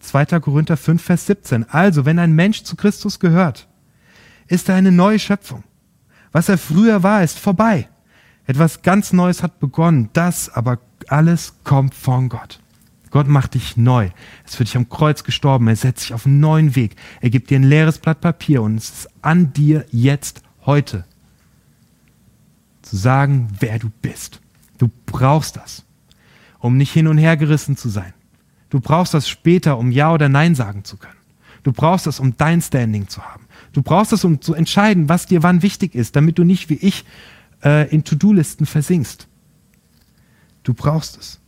2. 0.00 0.40
Korinther 0.40 0.76
5, 0.76 1.02
Vers 1.02 1.26
17. 1.26 1.68
Also, 1.70 2.04
wenn 2.04 2.18
ein 2.18 2.32
Mensch 2.32 2.62
zu 2.62 2.76
Christus 2.76 3.20
gehört, 3.20 3.68
ist 4.48 4.68
er 4.68 4.74
eine 4.74 4.92
neue 4.92 5.18
Schöpfung. 5.18 5.62
Was 6.32 6.48
er 6.48 6.58
früher 6.58 7.02
war, 7.02 7.22
ist 7.22 7.38
vorbei. 7.38 7.88
Etwas 8.46 8.82
ganz 8.82 9.12
Neues 9.12 9.42
hat 9.42 9.60
begonnen. 9.60 10.10
Das 10.12 10.48
aber 10.48 10.78
alles 11.08 11.54
kommt 11.64 11.94
von 11.94 12.28
Gott. 12.28 12.60
Gott 13.10 13.28
macht 13.28 13.54
dich 13.54 13.76
neu. 13.76 14.10
Ist 14.44 14.56
für 14.56 14.64
dich 14.64 14.76
am 14.76 14.88
Kreuz 14.88 15.24
gestorben. 15.24 15.68
Er 15.68 15.76
setzt 15.76 16.04
dich 16.04 16.14
auf 16.14 16.26
einen 16.26 16.40
neuen 16.40 16.76
Weg. 16.76 16.96
Er 17.20 17.30
gibt 17.30 17.50
dir 17.50 17.58
ein 17.58 17.64
leeres 17.64 17.98
Blatt 17.98 18.20
Papier 18.20 18.62
und 18.62 18.76
es 18.76 18.90
ist 18.90 19.08
an 19.22 19.52
dir 19.52 19.84
jetzt 19.90 20.42
heute 20.64 21.04
zu 22.82 22.96
sagen, 22.96 23.48
wer 23.58 23.78
du 23.78 23.90
bist. 24.02 24.40
Du 24.78 24.90
brauchst 25.06 25.56
das, 25.56 25.84
um 26.58 26.76
nicht 26.76 26.92
hin 26.92 27.06
und 27.06 27.18
her 27.18 27.36
gerissen 27.36 27.76
zu 27.76 27.88
sein. 27.88 28.14
Du 28.70 28.80
brauchst 28.80 29.14
das 29.14 29.28
später, 29.28 29.78
um 29.78 29.90
Ja 29.90 30.12
oder 30.12 30.28
Nein 30.28 30.54
sagen 30.54 30.84
zu 30.84 30.96
können. 30.96 31.14
Du 31.62 31.72
brauchst 31.72 32.06
das, 32.06 32.20
um 32.20 32.36
dein 32.36 32.62
Standing 32.62 33.08
zu 33.08 33.22
haben. 33.22 33.44
Du 33.72 33.82
brauchst 33.82 34.12
das, 34.12 34.24
um 34.24 34.40
zu 34.40 34.54
entscheiden, 34.54 35.08
was 35.08 35.26
dir 35.26 35.42
wann 35.42 35.62
wichtig 35.62 35.94
ist, 35.94 36.16
damit 36.16 36.38
du 36.38 36.44
nicht 36.44 36.70
wie 36.70 36.74
ich 36.74 37.04
äh, 37.62 37.88
in 37.90 38.04
To-Do-Listen 38.04 38.66
versinkst. 38.66 39.28
Du 40.62 40.74
brauchst 40.74 41.18
es. 41.18 41.40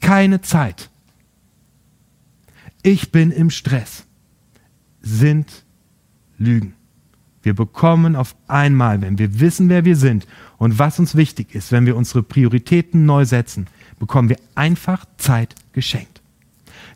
Keine 0.00 0.40
Zeit. 0.40 0.90
Ich 2.82 3.12
bin 3.12 3.30
im 3.30 3.50
Stress. 3.50 4.04
Sind 5.02 5.64
Lügen. 6.38 6.74
Wir 7.42 7.54
bekommen 7.54 8.16
auf 8.16 8.36
einmal, 8.48 9.00
wenn 9.00 9.18
wir 9.18 9.40
wissen, 9.40 9.68
wer 9.68 9.84
wir 9.84 9.96
sind 9.96 10.26
und 10.58 10.78
was 10.78 10.98
uns 10.98 11.14
wichtig 11.14 11.54
ist, 11.54 11.72
wenn 11.72 11.86
wir 11.86 11.96
unsere 11.96 12.22
Prioritäten 12.22 13.06
neu 13.06 13.24
setzen, 13.24 13.66
bekommen 13.98 14.28
wir 14.28 14.38
einfach 14.54 15.06
Zeit 15.16 15.54
geschenkt. 15.72 16.09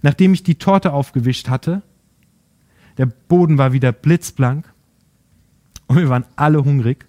Nachdem 0.04 0.34
ich 0.34 0.42
die 0.42 0.56
Torte 0.56 0.92
aufgewischt 0.92 1.48
hatte, 1.48 1.80
der 2.98 3.06
Boden 3.06 3.56
war 3.56 3.72
wieder 3.72 3.90
blitzblank 3.90 4.70
und 5.86 5.96
wir 5.96 6.10
waren 6.10 6.26
alle 6.36 6.62
hungrig, 6.62 7.06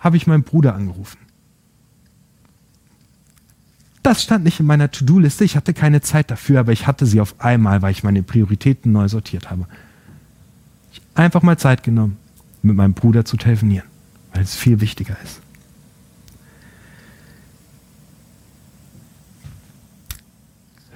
habe 0.00 0.16
ich 0.16 0.26
meinen 0.26 0.42
Bruder 0.42 0.74
angerufen. 0.74 1.18
Das 4.02 4.24
stand 4.24 4.42
nicht 4.42 4.58
in 4.58 4.66
meiner 4.66 4.90
To-Do-Liste, 4.90 5.44
ich 5.44 5.54
hatte 5.54 5.72
keine 5.72 6.00
Zeit 6.00 6.32
dafür, 6.32 6.58
aber 6.58 6.72
ich 6.72 6.88
hatte 6.88 7.06
sie 7.06 7.20
auf 7.20 7.40
einmal, 7.40 7.80
weil 7.80 7.92
ich 7.92 8.02
meine 8.02 8.24
Prioritäten 8.24 8.90
neu 8.90 9.06
sortiert 9.06 9.52
habe 9.52 9.68
einfach 11.14 11.42
mal 11.42 11.56
Zeit 11.56 11.84
genommen, 11.84 12.16
mit 12.62 12.74
meinem 12.74 12.94
Bruder 12.94 13.24
zu 13.24 13.36
telefonieren, 13.36 13.86
weil 14.32 14.42
es 14.42 14.56
viel 14.56 14.80
wichtiger 14.80 15.16
ist. 15.22 15.43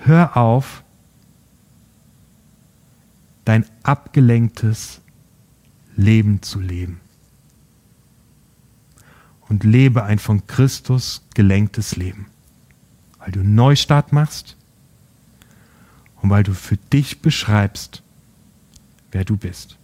Hör 0.04 0.36
auf, 0.36 0.82
dein 3.44 3.64
abgelenktes 3.82 5.00
Leben 5.96 6.42
zu 6.42 6.60
leben. 6.60 7.00
Und 9.48 9.64
lebe 9.64 10.04
ein 10.04 10.18
von 10.18 10.46
Christus 10.46 11.24
gelenktes 11.34 11.96
Leben. 11.96 12.26
Weil 13.18 13.32
du 13.32 13.42
Neustart 13.42 14.12
machst 14.12 14.56
und 16.20 16.30
weil 16.30 16.42
du 16.42 16.52
für 16.52 16.76
dich 16.76 17.20
beschreibst, 17.20 18.02
wer 19.10 19.24
du 19.24 19.36
bist. 19.36 19.78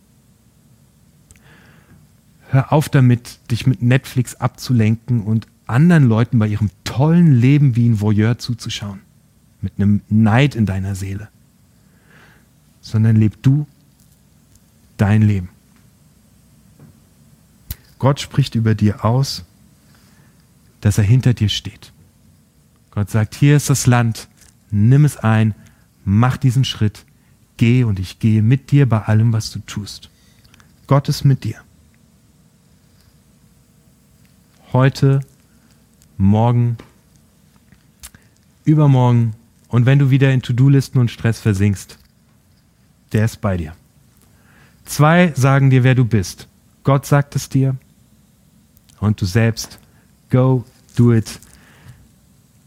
Hör 2.50 2.72
auf 2.72 2.88
damit, 2.88 3.38
dich 3.50 3.66
mit 3.66 3.82
Netflix 3.82 4.34
abzulenken 4.34 5.22
und 5.22 5.46
anderen 5.66 6.04
Leuten 6.04 6.38
bei 6.38 6.46
ihrem 6.46 6.70
tollen 6.84 7.32
Leben 7.32 7.74
wie 7.74 7.88
ein 7.88 8.00
Voyeur 8.00 8.38
zuzuschauen. 8.38 9.00
Mit 9.64 9.72
einem 9.78 10.02
Neid 10.08 10.54
in 10.54 10.66
deiner 10.66 10.94
Seele. 10.94 11.28
Sondern 12.80 13.16
leb 13.16 13.42
du 13.42 13.66
dein 14.96 15.22
Leben. 15.22 15.48
Gott 17.98 18.20
spricht 18.20 18.54
über 18.54 18.74
dir 18.74 19.04
aus, 19.04 19.44
dass 20.80 20.98
er 20.98 21.04
hinter 21.04 21.32
dir 21.32 21.48
steht. 21.48 21.92
Gott 22.90 23.10
sagt, 23.10 23.34
hier 23.34 23.56
ist 23.56 23.70
das 23.70 23.86
Land, 23.86 24.28
nimm 24.70 25.04
es 25.04 25.16
ein, 25.16 25.54
mach 26.04 26.36
diesen 26.36 26.64
Schritt, 26.64 27.04
geh 27.56 27.84
und 27.84 27.98
ich 27.98 28.18
gehe 28.18 28.42
mit 28.42 28.70
dir 28.70 28.88
bei 28.88 29.00
allem, 29.00 29.32
was 29.32 29.50
du 29.50 29.60
tust. 29.60 30.10
Gott 30.86 31.08
ist 31.08 31.24
mit 31.24 31.44
dir. 31.44 31.64
heute, 34.74 35.20
morgen, 36.18 36.76
übermorgen 38.64 39.34
und 39.74 39.86
wenn 39.86 39.98
du 39.98 40.08
wieder 40.08 40.30
in 40.30 40.40
To-Do-Listen 40.40 41.00
und 41.00 41.10
Stress 41.10 41.40
versinkst, 41.40 41.98
der 43.12 43.24
ist 43.24 43.40
bei 43.40 43.56
dir. 43.56 43.72
Zwei 44.84 45.32
sagen 45.34 45.68
dir, 45.68 45.82
wer 45.82 45.96
du 45.96 46.04
bist. 46.04 46.46
Gott 46.84 47.06
sagt 47.06 47.34
es 47.34 47.48
dir 47.48 47.74
und 49.00 49.20
du 49.20 49.26
selbst. 49.26 49.80
Go, 50.30 50.64
do 50.94 51.12
it. 51.12 51.40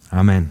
Amen. 0.10 0.50